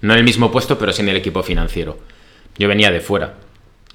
[0.00, 1.98] no en el mismo puesto, pero sí en el equipo financiero.
[2.58, 3.34] Yo venía de fuera.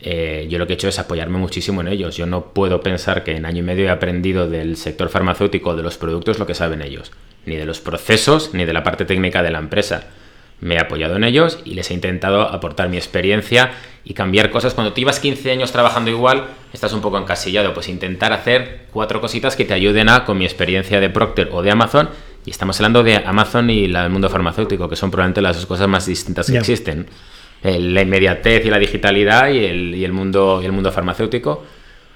[0.02, 2.16] Eh, yo lo que he hecho es apoyarme muchísimo en ellos.
[2.16, 5.84] Yo no puedo pensar que en año y medio he aprendido del sector farmacéutico, de
[5.84, 7.12] los productos, lo que saben ellos.
[7.46, 10.08] Ni de los procesos, ni de la parte técnica de la empresa.
[10.62, 13.72] Me he apoyado en ellos y les he intentado aportar mi experiencia
[14.04, 14.74] y cambiar cosas.
[14.74, 17.74] Cuando tú ibas 15 años trabajando igual, estás un poco encasillado.
[17.74, 21.62] Pues intentar hacer cuatro cositas que te ayuden a, con mi experiencia de Procter o
[21.62, 22.10] de Amazon,
[22.46, 25.88] y estamos hablando de Amazon y el mundo farmacéutico, que son probablemente las dos cosas
[25.88, 27.08] más distintas que existen.
[27.64, 31.64] la inmediatez y la digitalidad y el, y el, mundo, y el mundo farmacéutico.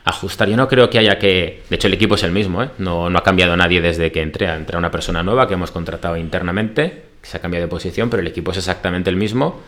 [0.05, 1.63] Ajustar, yo no creo que haya que.
[1.69, 2.69] De hecho, el equipo es el mismo, ¿eh?
[2.77, 4.47] no, no ha cambiado nadie desde que entré.
[4.47, 8.09] Ha entrado una persona nueva que hemos contratado internamente, que se ha cambiado de posición,
[8.09, 9.61] pero el equipo es exactamente el mismo.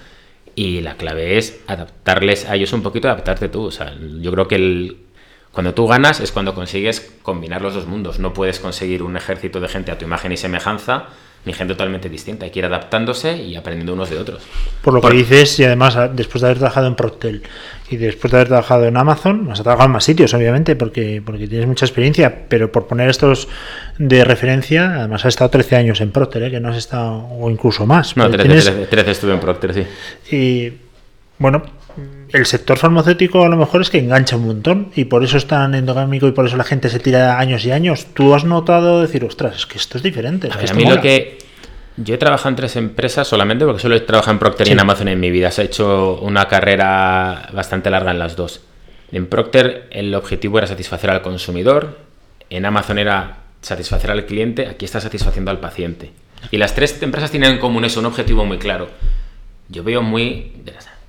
[0.54, 3.66] Y la clave es adaptarles a ellos un poquito, adaptarte tú.
[3.66, 4.98] O sea, yo creo que el,
[5.56, 8.20] cuando tú ganas es cuando consigues combinar los dos mundos.
[8.20, 11.06] No puedes conseguir un ejército de gente a tu imagen y semejanza,
[11.46, 12.44] ni gente totalmente distinta.
[12.44, 14.44] Hay que ir adaptándose y aprendiendo unos de otros.
[14.82, 17.44] Por lo que dices, y además después de haber trabajado en Proctel
[17.90, 21.48] y después de haber trabajado en Amazon, has trabajado en más sitios, obviamente, porque, porque
[21.48, 23.48] tienes mucha experiencia, pero por poner estos
[23.98, 26.52] de referencia, además has estado 13 años en Procter, ¿eh?
[26.52, 28.18] que no has estado, o incluso más.
[28.18, 30.36] No, 13, 13 estuve en Procter, sí.
[30.36, 30.74] Y
[31.38, 31.64] bueno,
[32.36, 35.48] el sector farmacéutico a lo mejor es que engancha un montón y por eso es
[35.48, 38.08] tan endogámico y por eso la gente se tira años y años.
[38.14, 40.50] ¿Tú has notado decir, ostras, es que esto es diferente?
[40.52, 41.38] a, mí lo que...
[41.98, 44.80] Yo he trabajado en tres empresas solamente porque solo he trabajado en Procter y en
[44.82, 45.50] Amazon en mi vida.
[45.52, 48.62] Se ha hecho una carrera bastante larga en las dos.
[49.14, 52.00] En Procter el objetivo era satisfacer al consumidor,
[52.50, 56.12] en Amazon era satisfacer al cliente, aquí está satisfaciendo al paciente.
[56.52, 58.90] Y las tres empresas tienen en común eso, un objetivo muy claro
[59.70, 60.52] yo veo muy...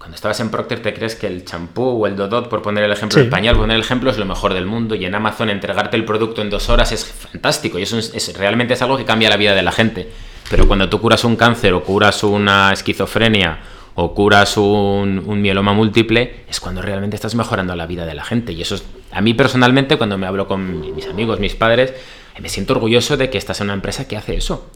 [0.06, 2.92] Cuando estabas en Procter te crees que el champú o el Dodot, por poner el
[2.92, 5.96] ejemplo, el pañal, poner el ejemplo, es lo mejor del mundo y en Amazon entregarte
[5.96, 9.28] el producto en dos horas es fantástico y eso es, realmente es algo que cambia
[9.28, 10.08] la vida de la gente.
[10.48, 13.58] Pero cuando tú curas un cáncer o curas una esquizofrenia
[13.96, 18.22] o curas un, un, mieloma múltiple, es cuando realmente estás mejorando la vida de la
[18.22, 18.52] gente.
[18.52, 21.92] Y eso es, a mí personalmente, cuando me hablo con mis amigos, mis padres,
[22.40, 24.70] me siento orgulloso de que estás en una empresa que hace eso.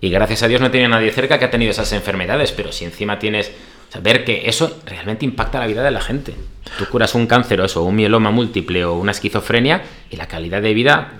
[0.00, 2.86] Y gracias a Dios no tiene nadie cerca que ha tenido esas enfermedades, pero si
[2.86, 3.52] encima tienes
[3.90, 6.34] Saber que eso realmente impacta la vida de la gente.
[6.78, 10.62] Tú curas un cáncer o eso, un mieloma múltiple o una esquizofrenia y la calidad
[10.62, 11.12] de vida,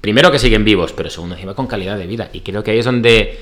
[0.00, 2.28] primero que siguen vivos, pero segundo encima con calidad de vida.
[2.32, 3.38] Y creo que ahí es donde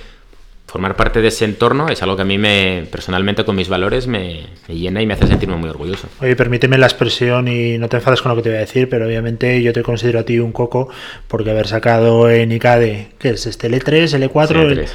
[0.67, 4.07] formar parte de ese entorno es algo que a mí me personalmente con mis valores
[4.07, 6.09] me, llena y me hace sentirme muy orgulloso.
[6.21, 8.89] Oye, permíteme la expresión y no te enfades con lo que te voy a decir,
[8.89, 10.89] pero obviamente yo te considero a ti un coco
[11.29, 13.71] porque haber sacado en ICADE, ¿qué es este?
[13.71, 14.89] L3, L4,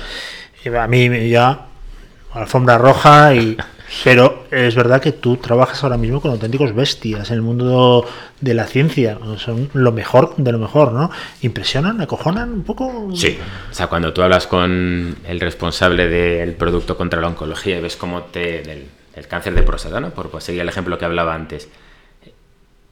[0.65, 1.67] y a mí ya
[2.34, 3.58] alfombra roja y
[4.04, 8.06] Pero es verdad que tú trabajas ahora mismo con auténticos bestias en el mundo
[8.39, 9.17] de la ciencia.
[9.38, 11.10] Son lo mejor de lo mejor, ¿no?
[11.41, 11.99] ¿Impresionan?
[12.02, 13.10] ¿Acojonan un poco?
[13.15, 13.38] Sí.
[13.69, 17.95] O sea, cuando tú hablas con el responsable del producto contra la oncología y ves
[17.95, 18.62] cómo te.
[18.62, 18.88] del,
[19.28, 20.12] cáncer de próstata, ¿no?
[20.12, 21.67] Por seguir el ejemplo que hablaba antes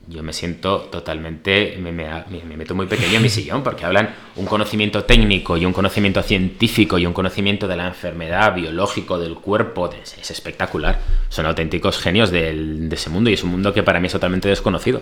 [0.07, 5.03] yo me siento totalmente, me, meto muy pequeño en mi sillón porque hablan un conocimiento
[5.03, 10.31] técnico y un conocimiento científico y un conocimiento de la enfermedad biológico del cuerpo, es,
[10.31, 10.99] espectacular.
[11.29, 14.47] Son auténticos genios de ese mundo y es un mundo que para mí es totalmente
[14.47, 15.01] desconocido.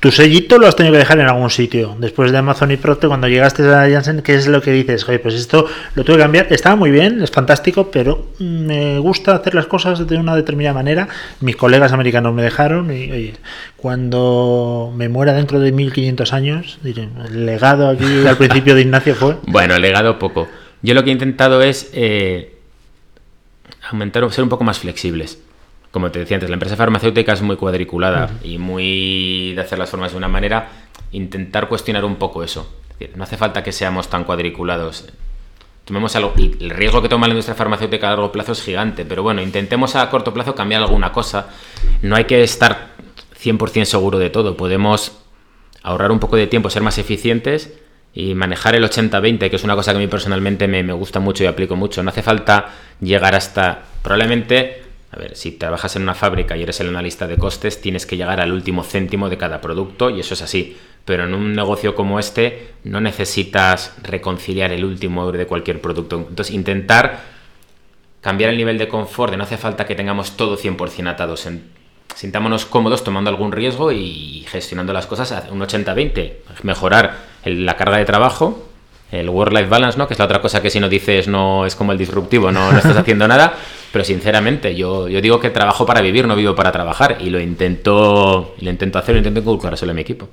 [0.00, 1.94] Tu sellito lo has tenido que dejar en algún sitio.
[1.98, 5.06] Después de Amazon y Procter, cuando llegaste a Janssen, ¿qué es lo que dices?
[5.06, 6.46] Oye, pues esto lo tuve que cambiar.
[6.50, 11.08] Estaba muy bien, es fantástico, pero me gusta hacer las cosas de una determinada manera.
[11.40, 13.34] Mis colegas americanos me dejaron y, oye,
[13.76, 19.14] cuando me muera dentro de 1500 años, diré, el legado aquí al principio de Ignacio
[19.14, 19.36] fue...
[19.46, 20.48] Bueno, el legado poco.
[20.80, 22.54] Yo lo que he intentado es eh,
[23.90, 25.38] aumentar, ser un poco más flexibles
[25.90, 29.90] como te decía antes, la empresa farmacéutica es muy cuadriculada y muy de hacer las
[29.90, 30.68] formas de una manera,
[31.12, 32.72] intentar cuestionar un poco eso.
[33.16, 35.08] no hace falta que seamos tan cuadriculados.
[35.84, 39.04] Tomemos algo, y el riesgo que toma la industria farmacéutica a largo plazo es gigante,
[39.04, 41.48] pero bueno, intentemos a corto plazo cambiar alguna cosa.
[42.02, 42.90] No hay que estar
[43.42, 45.18] 100% seguro de todo, podemos
[45.82, 47.72] ahorrar un poco de tiempo, ser más eficientes
[48.14, 51.18] y manejar el 80-20, que es una cosa que a mí personalmente me, me gusta
[51.18, 52.02] mucho y aplico mucho.
[52.04, 56.78] No hace falta llegar hasta, probablemente a ver, si trabajas en una fábrica y eres
[56.80, 60.34] el analista de costes, tienes que llegar al último céntimo de cada producto y eso
[60.34, 60.76] es así.
[61.04, 66.16] Pero en un negocio como este no necesitas reconciliar el último de cualquier producto.
[66.16, 67.20] Entonces, intentar
[68.20, 71.48] cambiar el nivel de confort, de no hace falta que tengamos todo 100% atados.
[72.14, 76.34] sintámonos cómodos tomando algún riesgo y gestionando las cosas a un 80-20.
[76.62, 78.69] Mejorar la carga de trabajo,
[79.10, 80.06] el work-life balance, ¿no?
[80.06, 82.72] Que es la otra cosa que si no dices no es como el disruptivo, no,
[82.72, 83.54] no estás haciendo nada.
[83.92, 87.18] Pero sinceramente, yo, yo digo que trabajo para vivir, no vivo para trabajar.
[87.20, 90.28] Y lo intento, lo intento hacer, lo intento inculcárselo a mi equipo.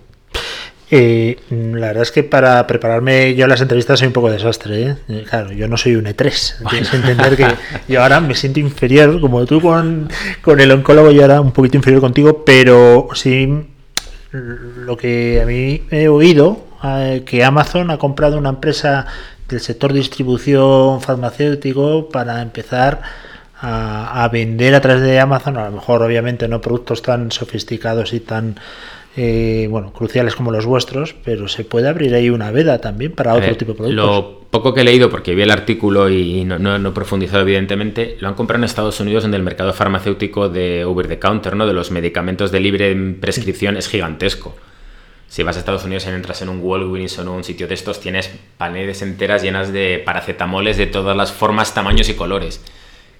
[0.90, 4.84] Eh, la verdad es que para prepararme yo a las entrevistas soy un poco desastre.
[4.84, 4.96] ¿eh?
[5.10, 6.70] Eh, claro, yo no soy un E3.
[6.70, 7.48] Tienes que entender que
[7.92, 10.10] yo ahora me siento inferior, como tú con,
[10.42, 13.66] con el oncólogo, yo ahora un poquito inferior contigo, pero sí
[14.32, 16.66] lo que a mí he oído,
[17.26, 19.06] que Amazon ha comprado una empresa
[19.47, 23.02] del sector distribución farmacéutico para empezar
[23.60, 28.19] a, vender a través de Amazon, a lo mejor obviamente no productos tan sofisticados y
[28.19, 28.56] tan
[29.15, 33.34] eh, bueno cruciales como los vuestros, pero se puede abrir ahí una veda también para
[33.34, 33.95] otro tipo de productos.
[33.95, 38.17] Lo poco que he leído, porque vi el artículo y no, no, he profundizado evidentemente,
[38.19, 41.65] lo han comprado en Estados Unidos donde el mercado farmacéutico de over the counter, ¿no?
[41.65, 44.56] de los medicamentos de libre prescripción es gigantesco.
[45.28, 47.74] Si vas a Estados Unidos y entras en un Walgreens o en un sitio de
[47.74, 52.62] estos, tienes paneles enteras llenas de paracetamoles de todas las formas, tamaños y colores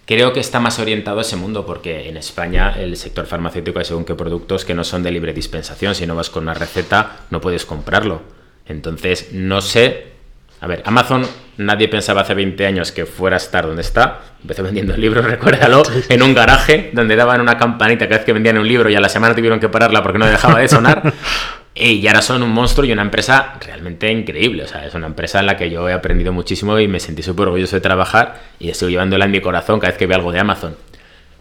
[0.08, 3.86] creo que está más orientado a ese mundo porque en España el sector farmacéutico hay
[3.86, 7.18] según qué productos que no son de libre dispensación, si no vas con una receta
[7.30, 8.22] no puedes comprarlo.
[8.66, 10.08] Entonces, no sé,
[10.62, 14.22] a ver, Amazon nadie pensaba hace 20 años que fuera a estar donde está.
[14.42, 18.58] Empezó vendiendo libros, recuérdalo, en un garaje donde daban una campanita cada vez que vendían
[18.58, 21.14] un libro y a la semana tuvieron que pararla porque no dejaba de sonar.
[21.80, 24.64] Y ahora son un monstruo y una empresa realmente increíble.
[24.64, 27.22] O sea, es una empresa en la que yo he aprendido muchísimo y me sentí
[27.22, 30.32] súper orgulloso de trabajar y estoy llevándola en mi corazón cada vez que veo algo
[30.32, 30.76] de Amazon.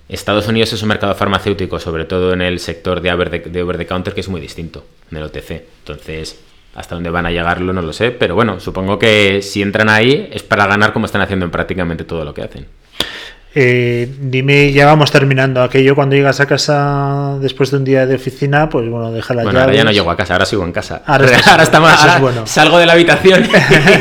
[0.08, 3.62] Estados Unidos es un mercado farmacéutico, sobre todo en el sector de over the, de
[3.62, 5.50] over the counter, que es muy distinto en el OTC.
[5.78, 6.38] Entonces,
[6.74, 10.28] hasta dónde van a llegarlo no lo sé, pero bueno, supongo que si entran ahí
[10.30, 12.66] es para ganar como están haciendo en prácticamente todo lo que hacen.
[13.58, 15.62] Eh, dime, ya vamos terminando.
[15.62, 19.44] Aquello cuando llegas a casa después de un día de oficina, pues bueno, deja la
[19.44, 20.96] Bueno, ahora ya no llego a casa, ahora sigo en casa.
[21.06, 22.46] Ahora Ahora, estás- estamos- eso es ahora bueno.
[22.46, 23.48] salgo de la habitación.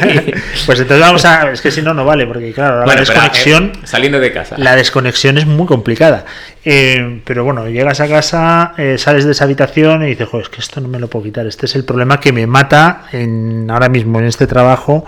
[0.66, 1.52] pues entonces vamos a.
[1.54, 3.72] Es que si no, no vale, porque claro, la pero, desconexión.
[3.76, 4.56] eh, saliendo de casa.
[4.58, 6.26] La desconexión es muy complicada.
[6.66, 10.50] Eh, pero bueno, llegas a casa, eh, sales de esa habitación y dices, joder, es
[10.50, 11.46] que esto no me lo puedo quitar.
[11.48, 15.06] Este es el problema que me mata en, ahora mismo en este trabajo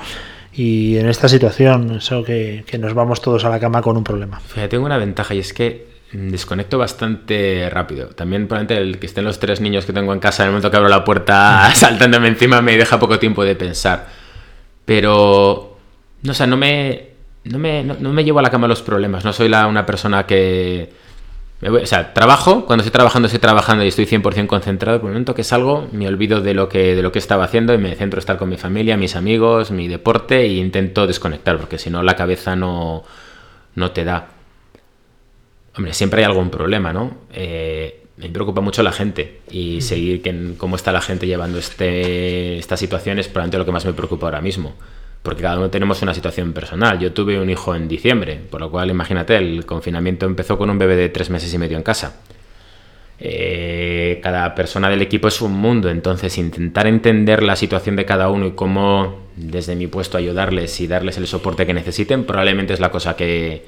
[0.57, 1.97] y en esta situación.
[1.97, 4.39] Eso que, que nos vamos todos a la cama con un problema.
[4.39, 8.07] Fíjate, tengo una ventaja y es que mm, desconecto bastante rápido.
[8.07, 10.71] También probablemente el que estén los tres niños que tengo en casa en el momento
[10.71, 14.07] que abro la puerta saltándome encima me deja poco tiempo de pensar.
[14.83, 15.77] Pero,
[16.23, 17.09] no sé, no me,
[17.43, 19.23] no me, no, no me llevo a la cama los problemas.
[19.23, 21.06] No soy la, una persona que...
[21.61, 24.99] me voy- o sea, trabajo, cuando estoy trabajando, estoy trabajando y estoy 100% concentrado.
[24.99, 27.73] Por el momento que salgo, me olvido de lo que, de lo que estaba haciendo
[27.73, 31.57] y me centro en estar con mi familia, mis amigos, mi deporte e intento desconectar,
[31.57, 33.03] porque si no la cabeza no,
[33.75, 34.27] no te da.
[35.75, 37.17] Hombre, siempre hay algún problema, ¿no?
[37.33, 42.57] Eh, me preocupa mucho la gente y seguir que, cómo está la gente llevando este,
[42.57, 44.75] esta situación es probablemente lo que más me preocupa ahora mismo.
[45.27, 46.99] Porque cada uno tenemos una situación personal.
[46.99, 50.77] Yo tuve un hijo en diciembre, por lo cual imagínate, el confinamiento empezó con un
[50.77, 52.21] bebé de tres meses y medio en casa.
[53.19, 58.29] Eh, cada persona del equipo es un mundo, entonces intentar entender la situación de cada
[58.29, 62.79] uno y cómo desde mi puesto ayudarles y darles el soporte que necesiten probablemente es
[62.79, 63.65] la cosa que,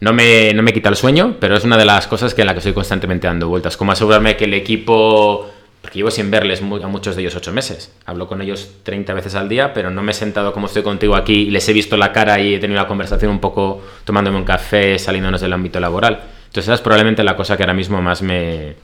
[0.00, 2.46] no me, no me quita el sueño, pero es una de las cosas que en
[2.46, 3.76] la que estoy constantemente dando vueltas.
[3.76, 5.50] Como asegurarme que el equipo.
[5.80, 7.92] Porque llevo sin verles mu- a muchos de ellos ocho meses.
[8.04, 11.14] Hablo con ellos 30 veces al día, pero no me he sentado como estoy contigo
[11.14, 14.36] aquí y les he visto la cara y he tenido una conversación un poco tomándome
[14.38, 16.14] un café, saliéndonos del ámbito laboral.
[16.46, 18.74] Entonces, esa es probablemente la cosa que ahora mismo más me.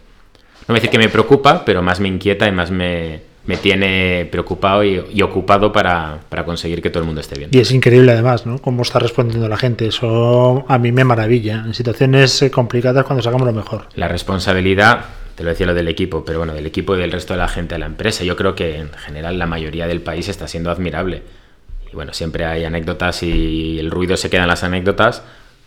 [0.66, 3.56] No voy a decir que me preocupa, pero más me inquieta y más me, me
[3.58, 7.50] tiene preocupado y, y ocupado para, para conseguir que todo el mundo esté bien.
[7.52, 8.58] Y es increíble además, ¿no?
[8.60, 9.86] Cómo está respondiendo la gente.
[9.88, 11.64] Eso a mí me maravilla.
[11.66, 13.88] En situaciones eh, complicadas cuando sacamos lo mejor.
[13.96, 15.04] La responsabilidad,
[15.34, 17.48] te lo decía lo del equipo, pero bueno, del equipo y del resto de la
[17.48, 18.24] gente de la empresa.
[18.24, 21.22] Yo creo que en general la mayoría del país está siendo admirable.
[21.92, 25.22] Y bueno, siempre hay anécdotas y el ruido se queda en las anécdotas,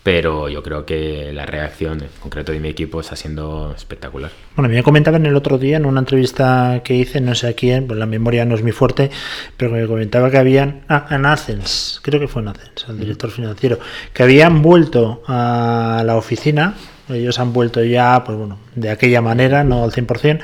[0.08, 4.32] pero yo creo que la reacción en concreto de mi equipo está siendo espectacular.
[4.56, 7.88] Bueno, me comentaban el otro día en una entrevista que hice, no sé a quién,
[7.88, 9.12] pues la memoria no es muy fuerte,
[9.58, 13.30] pero me comentaba que habían, ah, en Athens, creo que fue en Athens, el director
[13.32, 13.80] financiero,
[14.14, 16.76] que habían vuelto a la oficina,
[17.10, 20.40] ellos han vuelto ya, pues bueno, de aquella manera, no al 100%,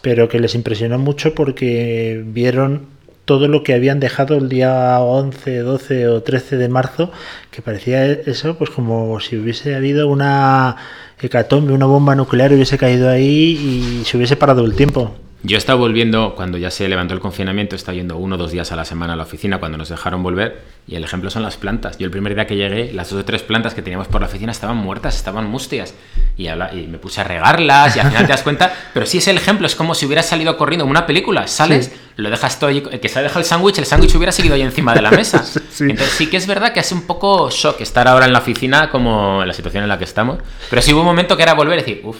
[0.00, 2.86] pero que les impresionó mucho porque vieron
[3.24, 7.12] todo lo que habían dejado el día 11, 12 o 13 de marzo,
[7.50, 10.76] que parecía eso, pues como si hubiese habido una
[11.20, 15.14] hecatombe, una bomba nuclear hubiese caído ahí y se hubiese parado el tiempo.
[15.44, 18.38] Yo he estado volviendo, cuando ya se levantó el confinamiento, he estado yendo uno o
[18.38, 20.62] dos días a la semana a la oficina cuando nos dejaron volver.
[20.88, 21.96] Y el ejemplo son las plantas.
[21.98, 24.26] Yo el primer día que llegué, las dos o tres plantas que teníamos por la
[24.26, 25.94] oficina estaban muertas, estaban mustias.
[26.36, 28.72] Y, habla- y me puse a regarlas y al final te das cuenta.
[28.94, 31.46] Pero sí es el ejemplo, es como si hubieras salido corriendo en una película.
[31.46, 31.92] Sales, Sí.
[32.16, 34.56] lo dejas todo allí, el que se ha dejado el sándwich, el sándwich hubiera seguido
[34.56, 35.44] ahí encima de la mesa.
[35.70, 35.84] Sí.
[35.84, 38.90] Entonces sí que es verdad que hace un poco shock estar ahora en la oficina
[38.90, 40.38] como en la situación en la que estamos.
[40.68, 42.16] Pero sí hubo un momento que era volver y decir, uff,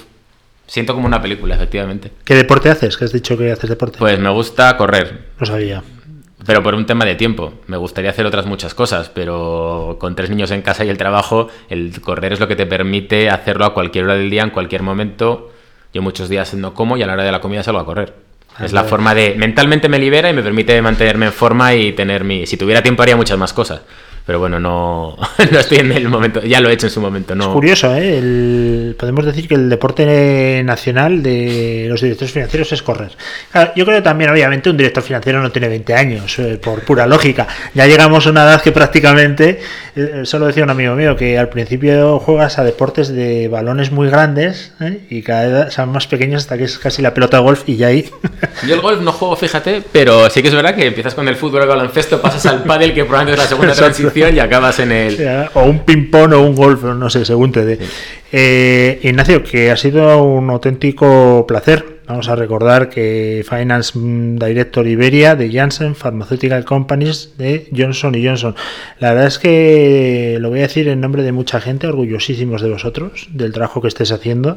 [0.68, 2.12] siento como una película, efectivamente.
[2.24, 2.96] ¿Qué deporte haces?
[2.96, 3.98] Que has dicho que haces deporte.
[3.98, 5.82] Pues me gusta correr, no sabía.
[6.46, 7.54] pero por un tema de tiempo.
[7.66, 11.48] Me gustaría hacer otras muchas cosas, pero con tres niños en casa y el trabajo,
[11.68, 14.82] el correr es lo que te permite hacerlo a cualquier hora del día, en cualquier
[14.82, 15.50] momento.
[15.92, 18.14] Yo muchos días no como y a la hora de la comida salgo a correr.
[18.56, 19.34] Ah, Es la forma de...
[19.36, 22.46] Mentalmente me libera y me permite mantenerme en forma y tener mi...
[22.46, 23.80] Si tuviera tiempo haría muchas más cosas.
[24.28, 25.16] Pero bueno, no,
[25.52, 26.42] no estoy en el momento.
[26.42, 27.34] Ya lo he hecho en su momento.
[27.34, 27.44] No.
[27.44, 28.18] Es curioso, ¿eh?
[28.18, 33.12] El- podemos decir que el deporte nacional de los directores financieros es correr.
[33.50, 37.06] Claro, yo creo también, obviamente, un director financiero no tiene 20 años, eh, por pura
[37.06, 37.48] lógica.
[37.72, 39.60] Ya llegamos a una edad que prácticamente,
[39.96, 43.92] eh, eso lo decía un amigo mío, que al principio juegas a deportes de balones
[43.92, 45.06] muy grandes ¿eh?
[45.08, 47.76] y cada vez son más pequeños hasta que es casi la pelota de golf y
[47.76, 48.10] ya ahí.
[48.66, 51.36] Yo el golf no juego, fíjate, pero sí que es verdad que empiezas con el
[51.36, 53.96] fútbol, el baloncesto, pasas al pádel, que probablemente es la segunda Exacto.
[54.18, 55.48] Y acabas en el...
[55.54, 57.78] o un ping-pong o un golf, no sé, según te dé.
[58.30, 61.98] Eh, Ignacio, que ha sido un auténtico placer.
[62.06, 68.54] Vamos a recordar que Finance Director Iberia de Janssen Pharmaceutical Companies de Johnson Johnson.
[68.98, 72.70] La verdad es que lo voy a decir en nombre de mucha gente, orgullosísimos de
[72.70, 74.56] vosotros, del trabajo que estés haciendo.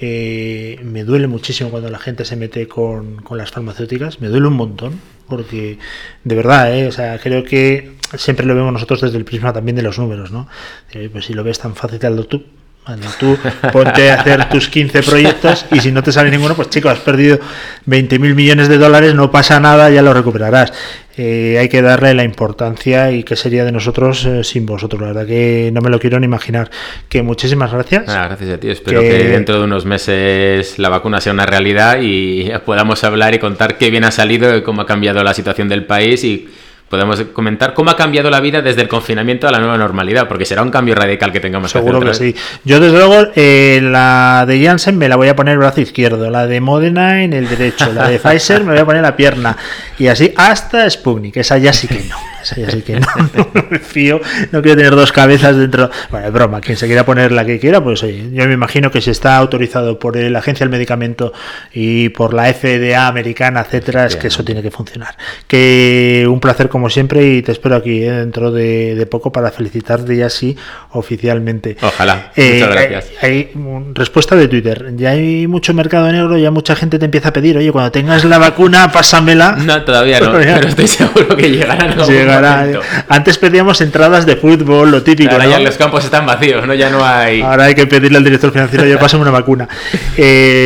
[0.00, 4.46] Eh, me duele muchísimo cuando la gente se mete con, con las farmacéuticas, me duele
[4.46, 5.78] un montón, porque
[6.22, 6.86] de verdad, ¿eh?
[6.86, 10.30] o sea, creo que siempre lo vemos nosotros desde el prisma también de los números,
[10.30, 10.48] ¿no?
[10.92, 12.44] Eh, Pues si lo ves tan fácil, hazlo tú.
[12.86, 13.38] Hazlo tú,
[13.72, 16.98] ponte a hacer tus 15 proyectos y si no te sale ninguno, pues chico, has
[16.98, 17.38] perdido
[17.86, 20.70] 20 mil millones de dólares, no pasa nada, ya lo recuperarás.
[21.16, 25.00] eh, hay que darle la importancia y qué sería de nosotros eh, sin vosotros.
[25.00, 26.70] La verdad que no me lo quiero ni imaginar.
[27.08, 28.04] Que muchísimas gracias.
[28.08, 28.68] Ah, gracias a ti.
[28.68, 29.28] Espero que...
[29.28, 33.90] dentro de unos meses la vacuna sea una realidad y podamos hablar y contar qué
[33.90, 36.48] bien ha salido, cómo ha cambiado la situación del país y
[36.94, 40.44] podemos comentar cómo ha cambiado la vida desde el confinamiento a la nueva normalidad, porque
[40.44, 42.32] será un cambio radical que tengamos Seguro que hacer.
[42.34, 42.44] que sí.
[42.64, 46.30] Yo, desde luego, eh, la de Janssen me la voy a poner el brazo izquierdo,
[46.30, 49.56] la de Modena en el derecho, la de Pfizer me voy a poner la pierna,
[49.98, 52.16] y así hasta Sputnik, esa ya sí que no.
[52.44, 54.20] Esa ya sí que no, no, me fío,
[54.52, 55.90] no quiero tener dos cabezas dentro.
[56.10, 58.90] Bueno, es broma, quien se quiera poner la que quiera, pues oye, yo me imagino
[58.90, 61.32] que si está autorizado por la Agencia del Medicamento
[61.72, 65.16] y por la FDA americana, etcétera, es que eso tiene que funcionar.
[65.46, 68.10] Que un placer como siempre y te espero aquí ¿eh?
[68.10, 70.56] dentro de, poco para felicitarte ya sí
[70.90, 71.76] oficialmente.
[71.82, 72.32] Ojalá.
[72.36, 73.10] Eh, Muchas gracias.
[73.22, 73.50] Hay,
[73.92, 74.92] respuesta de Twitter.
[74.96, 78.24] Ya hay mucho mercado negro, ya mucha gente te empieza a pedir, oye, cuando tengas
[78.24, 79.56] la vacuna, pásamela.
[79.64, 81.94] No, todavía no, pero estoy seguro que llegará.
[82.06, 82.68] Llegará.
[82.68, 82.78] Eh.
[83.08, 85.32] Antes pedíamos entradas de fútbol, lo típico.
[85.32, 86.74] Ahora ya los campos están vacíos, ¿no?
[86.74, 87.40] Ya no hay.
[87.40, 89.68] Ahora hay que pedirle al director financiero, yo pásame una vacuna.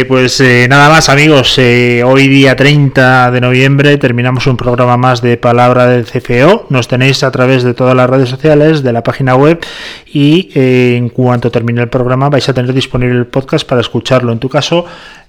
[0.08, 1.58] pues nada más, amigos.
[1.58, 6.66] hoy día 30 de noviembre terminamos un programa más de Palabra del CFO.
[6.70, 9.60] Nos tenéis a través de todas las redes sociales, de la página web
[10.06, 14.32] y eh, en cuanto termine el programa vais a tener disponible el podcast para escucharlo.
[14.32, 14.86] En tu caso,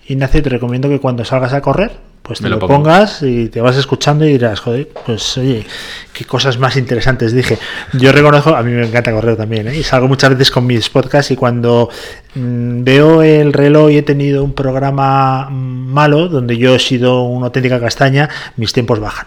[0.07, 1.91] Ignacio, te recomiendo que cuando salgas a correr,
[2.29, 5.65] pues te lo, pongas y te vas escuchando y dirás, joder, pues oye,
[6.13, 7.57] qué cosas más interesantes dije.
[7.93, 9.75] Yo reconozco, a mí me encanta correr también, ¿eh?
[9.75, 11.89] y salgo muchas veces con mis podcasts y cuando
[12.35, 17.47] mm, veo el reloj y he tenido un programa malo, donde yo he sido una
[17.47, 19.25] auténtica castaña, mis tiempos bajan.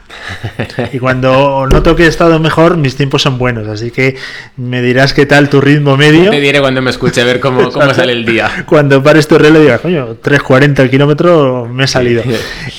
[0.93, 4.15] y cuando noto que he estado mejor, mis tiempos son buenos, así que
[4.57, 6.31] me dirás qué tal tu ritmo medio.
[6.31, 8.65] Te diré cuando me escuche a ver cómo, cómo sale el día.
[8.65, 12.23] Cuando pares tu reloj digas, coño, 3.40 el kilómetro me he salido.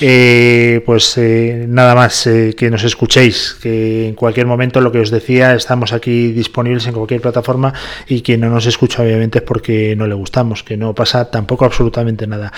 [0.00, 0.13] Eh,
[0.84, 5.10] pues eh, nada más eh, que nos escuchéis, que en cualquier momento lo que os
[5.10, 7.72] decía, estamos aquí disponibles en cualquier plataforma
[8.08, 11.64] y quien no nos escucha obviamente es porque no le gustamos, que no pasa tampoco
[11.64, 12.52] absolutamente nada.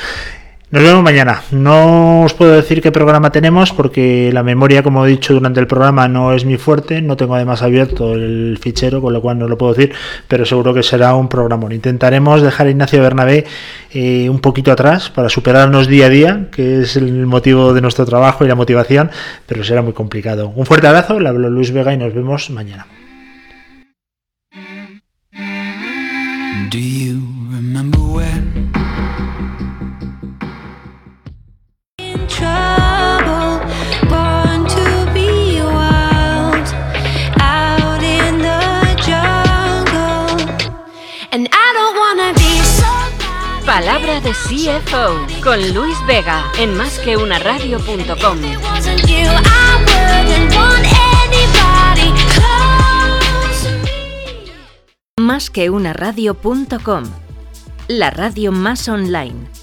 [0.68, 1.42] Nos vemos mañana.
[1.52, 5.68] No os puedo decir qué programa tenemos porque la memoria, como he dicho durante el
[5.68, 7.00] programa, no es mi fuerte.
[7.00, 9.94] No tengo además abierto el fichero, con lo cual no lo puedo decir,
[10.26, 11.72] pero seguro que será un programa.
[11.72, 13.44] Intentaremos dejar a Ignacio Bernabé
[13.92, 18.04] eh, un poquito atrás para superarnos día a día, que es el motivo de nuestro
[18.04, 19.12] trabajo y la motivación,
[19.46, 20.48] pero será muy complicado.
[20.48, 22.86] Un fuerte abrazo, le hablo Luis Vega y nos vemos mañana.
[44.44, 48.38] CFO con Luis Vega en másqueunaradio.com.
[55.18, 57.04] Másqueunaradio.com,
[57.88, 59.55] la radio más online